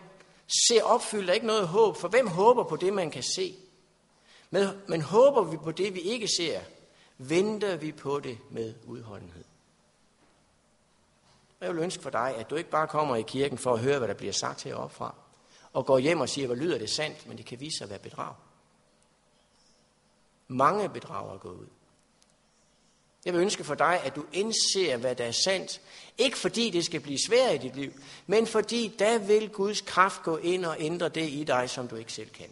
ser 0.68 0.84
opfyldt, 0.84 1.30
er 1.30 1.34
ikke 1.34 1.48
noget 1.48 1.68
håb, 1.68 1.98
for 1.98 2.08
hvem 2.08 2.28
håber 2.28 2.64
på 2.64 2.76
det, 2.76 2.94
man 2.94 3.12
kan 3.12 3.24
se? 3.24 3.56
Men, 4.50 4.68
men 4.88 5.02
håber 5.02 5.44
vi 5.44 5.58
på 5.58 5.72
det, 5.72 5.96
vi 5.96 6.00
ikke 6.00 6.28
ser, 6.38 6.62
venter 7.18 7.76
vi 7.76 7.92
på 7.92 8.20
det 8.20 8.38
med 8.50 8.74
udholdenhed. 8.86 9.44
Jeg 11.62 11.76
vil 11.76 11.84
ønske 11.84 12.04
for 12.04 12.10
dig, 12.10 12.36
at 12.38 12.50
du 12.50 12.56
ikke 12.56 12.70
bare 12.70 12.88
kommer 12.88 13.16
i 13.16 13.22
kirken 13.22 13.58
for 13.58 13.74
at 13.74 13.80
høre, 13.80 13.98
hvad 13.98 14.08
der 14.08 14.14
bliver 14.14 14.34
sagt 14.34 14.64
heroppefra, 14.64 15.16
og 15.74 15.86
går 15.86 15.98
hjem 15.98 16.22
og 16.22 16.30
siger, 16.30 16.48
hvor 16.48 16.56
lyder 16.56 16.78
det 16.78 16.90
sandt, 16.90 17.28
men 17.28 17.38
det 17.38 17.46
kan 17.46 17.60
vise 17.60 17.78
sig 17.78 17.86
at 17.86 17.90
være 17.90 18.00
bedrag. 18.00 18.36
Mange 20.48 20.90
bedrager 20.90 21.34
er 21.34 21.38
gået 21.38 21.56
ud. 21.56 21.68
Jeg 23.28 23.36
vil 23.36 23.42
ønske 23.42 23.64
for 23.64 23.76
dig, 23.76 24.02
at 24.04 24.16
du 24.16 24.26
indser, 24.34 24.98
hvad 24.98 25.16
der 25.16 25.26
er 25.26 25.32
sandt. 25.32 25.82
Ikke 26.18 26.38
fordi 26.38 26.70
det 26.70 26.86
skal 26.86 27.00
blive 27.00 27.20
svært 27.28 27.56
i 27.56 27.58
dit 27.58 27.76
liv, 27.76 27.94
men 28.28 28.48
fordi 28.48 28.96
der 29.00 29.18
vil 29.18 29.50
Guds 29.50 29.82
kraft 29.82 30.24
gå 30.24 30.38
ind 30.38 30.66
og 30.66 30.76
ændre 30.80 31.10
det 31.10 31.30
i 31.30 31.44
dig, 31.44 31.70
som 31.70 31.88
du 31.88 31.96
ikke 31.96 32.14
selv 32.14 32.30
kan. 32.30 32.50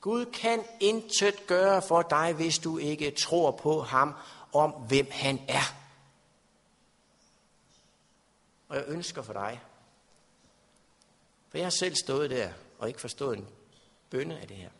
Gud 0.00 0.24
kan 0.24 0.64
intet 0.80 1.46
gøre 1.46 1.82
for 1.82 2.02
dig, 2.02 2.32
hvis 2.32 2.58
du 2.58 2.78
ikke 2.78 3.10
tror 3.10 3.50
på 3.50 3.80
ham 3.80 4.14
om, 4.52 4.70
hvem 4.70 5.06
han 5.10 5.40
er. 5.48 5.74
Og 8.68 8.76
jeg 8.76 8.84
ønsker 8.88 9.22
for 9.22 9.32
dig, 9.32 9.60
for 11.48 11.58
jeg 11.58 11.66
har 11.66 11.70
selv 11.70 11.94
stået 11.94 12.30
der 12.30 12.52
og 12.78 12.88
ikke 12.88 13.00
forstået 13.00 13.38
en 13.38 13.48
bønne 14.10 14.40
af 14.40 14.48
det 14.48 14.56
her. 14.56 14.70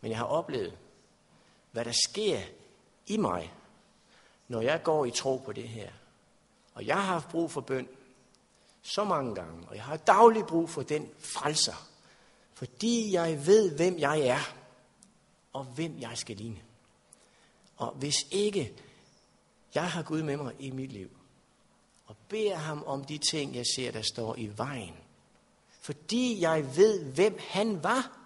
Men 0.00 0.10
jeg 0.10 0.18
har 0.18 0.26
oplevet, 0.26 0.78
hvad 1.72 1.84
der 1.84 1.94
sker 2.08 2.40
i 3.06 3.16
mig, 3.16 3.52
når 4.52 4.60
jeg 4.60 4.82
går 4.82 5.04
i 5.04 5.10
tro 5.10 5.36
på 5.36 5.52
det 5.52 5.68
her. 5.68 5.90
Og 6.74 6.86
jeg 6.86 6.96
har 6.96 7.12
haft 7.12 7.28
brug 7.28 7.50
for 7.50 7.60
bøn 7.60 7.88
så 8.82 9.04
mange 9.04 9.34
gange, 9.34 9.68
og 9.68 9.76
jeg 9.76 9.84
har 9.84 9.96
daglig 9.96 10.46
brug 10.46 10.70
for 10.70 10.82
den 10.82 11.08
frelser, 11.18 11.88
fordi 12.54 13.12
jeg 13.12 13.46
ved, 13.46 13.76
hvem 13.76 13.98
jeg 13.98 14.20
er, 14.20 14.54
og 15.52 15.64
hvem 15.64 16.00
jeg 16.00 16.18
skal 16.18 16.36
ligne. 16.36 16.62
Og 17.76 17.92
hvis 17.92 18.26
ikke 18.30 18.72
jeg 19.74 19.90
har 19.90 20.02
Gud 20.02 20.22
med 20.22 20.36
mig 20.36 20.54
i 20.58 20.70
mit 20.70 20.92
liv, 20.92 21.10
og 22.06 22.16
beder 22.28 22.56
ham 22.56 22.84
om 22.86 23.04
de 23.04 23.18
ting, 23.18 23.54
jeg 23.54 23.66
ser, 23.76 23.92
der 23.92 24.02
står 24.02 24.36
i 24.36 24.50
vejen, 24.56 24.96
fordi 25.80 26.40
jeg 26.40 26.76
ved, 26.76 27.04
hvem 27.04 27.38
han 27.40 27.82
var, 27.82 28.18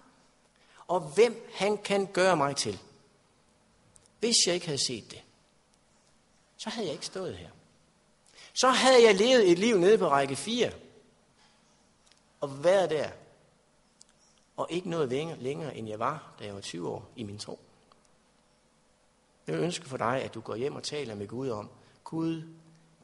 og 0.87 1.01
hvem 1.01 1.51
han 1.55 1.79
kan 1.79 2.07
gøre 2.07 2.37
mig 2.37 2.57
til. 2.57 2.79
Hvis 4.21 4.37
jeg 4.47 4.55
ikke 4.55 4.67
havde 4.67 4.87
set 4.87 5.11
det, 5.11 5.23
så 6.57 6.71
havde 6.71 6.87
jeg 6.87 6.93
ikke 6.93 7.07
stået 7.07 7.37
her. 7.37 7.51
Så 8.55 8.69
havde 8.69 9.05
jeg 9.07 9.15
levet 9.15 9.51
et 9.51 9.59
liv 9.59 9.79
nede 9.79 9.99
på 9.99 10.09
række 10.09 10.37
4, 10.37 10.73
og 12.41 12.65
været 12.65 12.91
der, 12.91 13.11
og 14.57 14.67
ikke 14.71 14.91
nået 14.91 15.09
længere, 15.39 15.77
end 15.77 15.89
jeg 15.89 15.99
var, 15.99 16.35
da 16.39 16.45
jeg 16.45 16.55
var 16.55 16.61
20 16.61 16.89
år 16.89 17.11
i 17.17 17.23
min 17.23 17.39
tro. 17.39 17.59
Jeg 19.47 19.57
ønsker 19.57 19.87
for 19.87 19.97
dig, 19.97 20.23
at 20.23 20.35
du 20.35 20.41
går 20.41 20.57
hjem 20.57 20.75
og 20.75 20.83
taler 20.83 21.15
med 21.15 21.29
Gud 21.29 21.49
om, 21.49 21.71
Gud, 22.05 22.43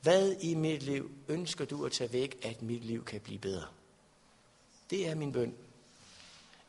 hvad 0.03 0.37
i 0.41 0.55
mit 0.55 0.83
liv 0.83 1.11
ønsker 1.29 1.65
du 1.65 1.87
at 1.87 1.93
tage 1.93 2.13
væk, 2.13 2.39
at 2.43 2.63
mit 2.63 2.85
liv 2.85 3.05
kan 3.05 3.21
blive 3.21 3.39
bedre? 3.39 3.67
Det 4.91 5.09
er 5.09 5.15
min 5.15 5.33
bøn. 5.33 5.55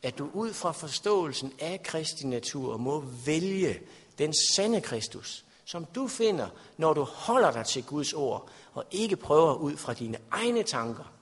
At 0.02 0.18
du 0.18 0.30
ud 0.34 0.52
fra 0.52 0.72
forståelsen 0.72 1.52
af 1.58 1.82
Kristi 1.82 2.26
natur 2.26 2.76
må 2.76 3.00
vælge 3.00 3.80
den 4.18 4.34
sande 4.56 4.80
Kristus, 4.80 5.44
som 5.64 5.84
du 5.84 6.08
finder, 6.08 6.48
når 6.76 6.92
du 6.92 7.02
holder 7.02 7.50
dig 7.50 7.66
til 7.66 7.84
Guds 7.84 8.12
ord, 8.12 8.48
og 8.72 8.84
ikke 8.90 9.16
prøver 9.16 9.54
ud 9.54 9.76
fra 9.76 9.94
dine 9.94 10.18
egne 10.30 10.62
tanker. 10.62 11.12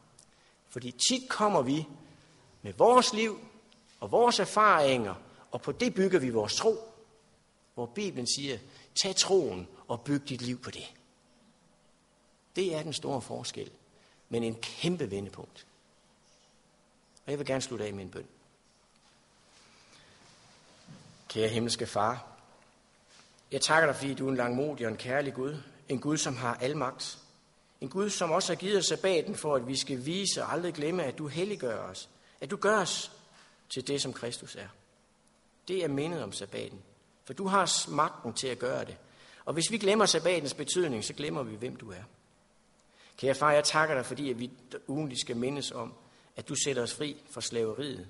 Fordi 0.69 0.95
tit 1.09 1.29
kommer 1.29 1.63
vi 1.63 1.87
med 2.63 2.73
vores 2.73 3.13
liv 3.13 3.41
og 4.01 4.11
vores 4.11 4.41
erfaringer, 4.41 5.15
og 5.51 5.63
på 5.63 5.73
det 5.73 5.95
bygger 5.95 6.19
vi 6.19 6.31
vores 6.31 6.57
tro. 6.57 6.77
Hvor 7.75 7.87
Bibelen 7.87 8.27
siger, 8.27 8.59
tag 9.03 9.17
troen 9.17 9.69
og 9.89 10.01
byg 10.01 10.29
dit 10.29 10.43
liv 10.43 10.59
på 10.59 10.71
det. 10.71 10.95
Det 12.57 12.75
er 12.75 12.83
den 12.83 12.93
store 12.93 13.21
forskel, 13.21 13.71
men 14.29 14.43
en 14.43 14.55
kæmpe 14.55 15.11
vendepunkt. 15.11 15.67
Og 17.27 17.31
jeg 17.31 17.39
vil 17.39 17.47
gerne 17.47 17.63
slutte 17.63 17.85
af 17.85 17.95
med 17.95 18.05
en 18.05 18.11
bøn. 18.11 18.27
Kære 21.29 21.49
himmelske 21.49 21.87
far, 21.87 22.32
jeg 23.53 23.61
takker 23.61 23.87
dig, 23.87 23.97
fordi 23.97 24.15
du 24.15 24.27
er 24.27 24.31
en 24.31 24.37
langmodig 24.37 24.87
og 24.87 24.93
en 24.93 24.99
kærlig 24.99 25.35
Gud. 25.35 25.57
En 25.89 26.01
Gud, 26.01 26.17
som 26.17 26.37
har 26.37 26.55
al 26.55 26.77
magt. 26.77 27.19
En 27.81 27.89
Gud, 27.89 28.11
som 28.11 28.31
også 28.31 28.53
har 28.53 28.61
givet 28.61 28.79
os 28.79 28.87
sabbaten 28.87 29.35
for, 29.35 29.57
at 29.57 29.67
vi 29.67 29.77
skal 29.77 30.07
vise 30.07 30.43
og 30.43 30.53
aldrig 30.53 30.75
glemme, 30.75 31.05
at 31.05 31.19
du 31.19 31.29
helliggør 31.29 31.79
os. 31.79 32.09
At 32.41 32.51
du 32.51 32.57
gør 32.57 32.79
os 32.79 33.13
til 33.75 33.89
det, 33.89 34.03
som 34.03 34.13
Kristus 34.13 34.57
er. 34.57 34.69
Det 35.69 35.85
er 35.85 35.89
mindet 35.89 36.23
om 36.23 36.33
sabbaten. 36.33 36.83
For 37.25 37.33
du 37.33 37.47
har 37.47 37.91
magten 37.91 38.33
til 38.33 38.47
at 38.47 38.59
gøre 38.59 38.85
det. 38.85 38.97
Og 39.45 39.53
hvis 39.53 39.71
vi 39.71 39.79
glemmer 39.79 40.07
sabbatens 40.07 40.55
betydning, 40.55 41.05
så 41.05 41.13
glemmer 41.15 41.43
vi, 41.43 41.57
hvem 41.57 41.77
du 41.77 41.91
er. 41.91 42.03
Kære 43.17 43.35
far, 43.35 43.53
jeg 43.53 43.65
takker 43.65 43.95
dig, 43.95 44.07
fordi 44.07 44.31
at 44.31 44.39
vi 44.39 44.51
ugentligt 44.87 45.21
skal 45.21 45.37
mindes 45.37 45.71
om, 45.71 45.95
at 46.37 46.49
du 46.49 46.55
sætter 46.55 46.83
os 46.83 46.95
fri 46.95 47.17
fra 47.31 47.41
slaveriet. 47.41 48.09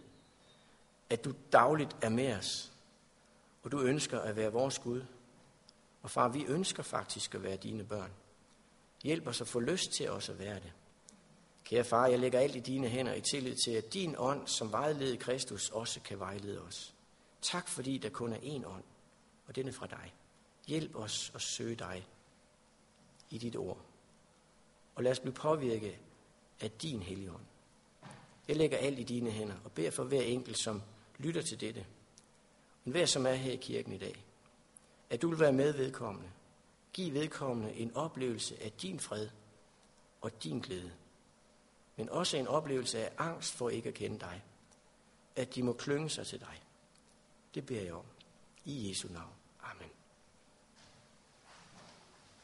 At 1.10 1.24
du 1.24 1.32
dagligt 1.52 1.96
er 2.02 2.08
med 2.08 2.36
os. 2.36 2.72
Og 3.62 3.72
du 3.72 3.80
ønsker 3.80 4.20
at 4.20 4.36
være 4.36 4.52
vores 4.52 4.78
Gud. 4.78 5.02
Og 6.02 6.10
far, 6.10 6.28
vi 6.28 6.44
ønsker 6.44 6.82
faktisk 6.82 7.34
at 7.34 7.42
være 7.42 7.56
dine 7.56 7.84
børn. 7.84 8.10
Hjælp 9.02 9.26
os 9.26 9.40
at 9.40 9.48
få 9.48 9.60
lyst 9.60 9.92
til 9.92 10.10
os 10.10 10.28
at 10.28 10.38
være 10.38 10.54
det. 10.54 10.72
Kære 11.64 11.84
far, 11.84 12.06
jeg 12.06 12.18
lægger 12.18 12.40
alt 12.40 12.56
i 12.56 12.60
dine 12.60 12.88
hænder 12.88 13.14
i 13.14 13.20
tillid 13.20 13.56
til, 13.64 13.70
at 13.70 13.94
din 13.94 14.14
ånd, 14.18 14.46
som 14.46 14.72
vejleder 14.72 15.16
Kristus, 15.16 15.68
også 15.68 16.00
kan 16.00 16.18
vejlede 16.18 16.62
os. 16.62 16.94
Tak 17.42 17.68
fordi 17.68 17.98
der 17.98 18.08
kun 18.08 18.32
er 18.32 18.38
én 18.38 18.66
ånd, 18.66 18.84
og 19.46 19.56
den 19.56 19.68
er 19.68 19.72
fra 19.72 19.86
dig. 19.86 20.14
Hjælp 20.66 20.96
os 20.96 21.32
at 21.34 21.42
søge 21.42 21.74
dig 21.74 22.06
i 23.30 23.38
dit 23.38 23.56
ord. 23.56 23.84
Og 24.94 25.02
lad 25.02 25.12
os 25.12 25.20
blive 25.20 25.34
påvirket 25.34 25.94
af 26.60 26.70
din 26.70 27.02
helligånd. 27.02 27.44
Jeg 28.48 28.56
lægger 28.56 28.78
alt 28.78 28.98
i 28.98 29.02
dine 29.02 29.30
hænder 29.30 29.56
og 29.64 29.72
beder 29.72 29.90
for 29.90 30.04
hver 30.04 30.22
enkelt, 30.22 30.58
som 30.58 30.82
lytter 31.18 31.42
til 31.42 31.60
dette. 31.60 31.86
Men 32.84 32.92
hver 32.92 33.06
som 33.06 33.26
er 33.26 33.32
her 33.32 33.52
i 33.52 33.56
kirken 33.56 33.92
i 33.92 33.98
dag, 33.98 34.24
at 35.12 35.22
du 35.22 35.28
vil 35.28 35.40
være 35.40 35.52
med 35.52 35.72
vedkommende. 35.72 36.28
Giv 36.92 37.14
vedkommende 37.14 37.72
en 37.72 37.96
oplevelse 37.96 38.62
af 38.62 38.72
din 38.72 39.00
fred 39.00 39.28
og 40.20 40.44
din 40.44 40.60
glæde 40.60 40.92
men 41.96 42.08
også 42.08 42.36
en 42.36 42.46
oplevelse 42.46 42.98
af 42.98 43.12
angst 43.18 43.54
for 43.54 43.68
ikke 43.68 43.88
at 43.88 43.94
kende 43.94 44.18
dig. 44.18 44.42
At 45.36 45.54
de 45.54 45.62
må 45.62 45.72
klynge 45.72 46.10
sig 46.10 46.26
til 46.26 46.40
dig. 46.40 46.62
Det 47.54 47.66
beder 47.66 47.82
jeg 47.82 47.94
om. 47.94 48.04
I 48.64 48.88
Jesu 48.88 49.08
navn. 49.08 49.32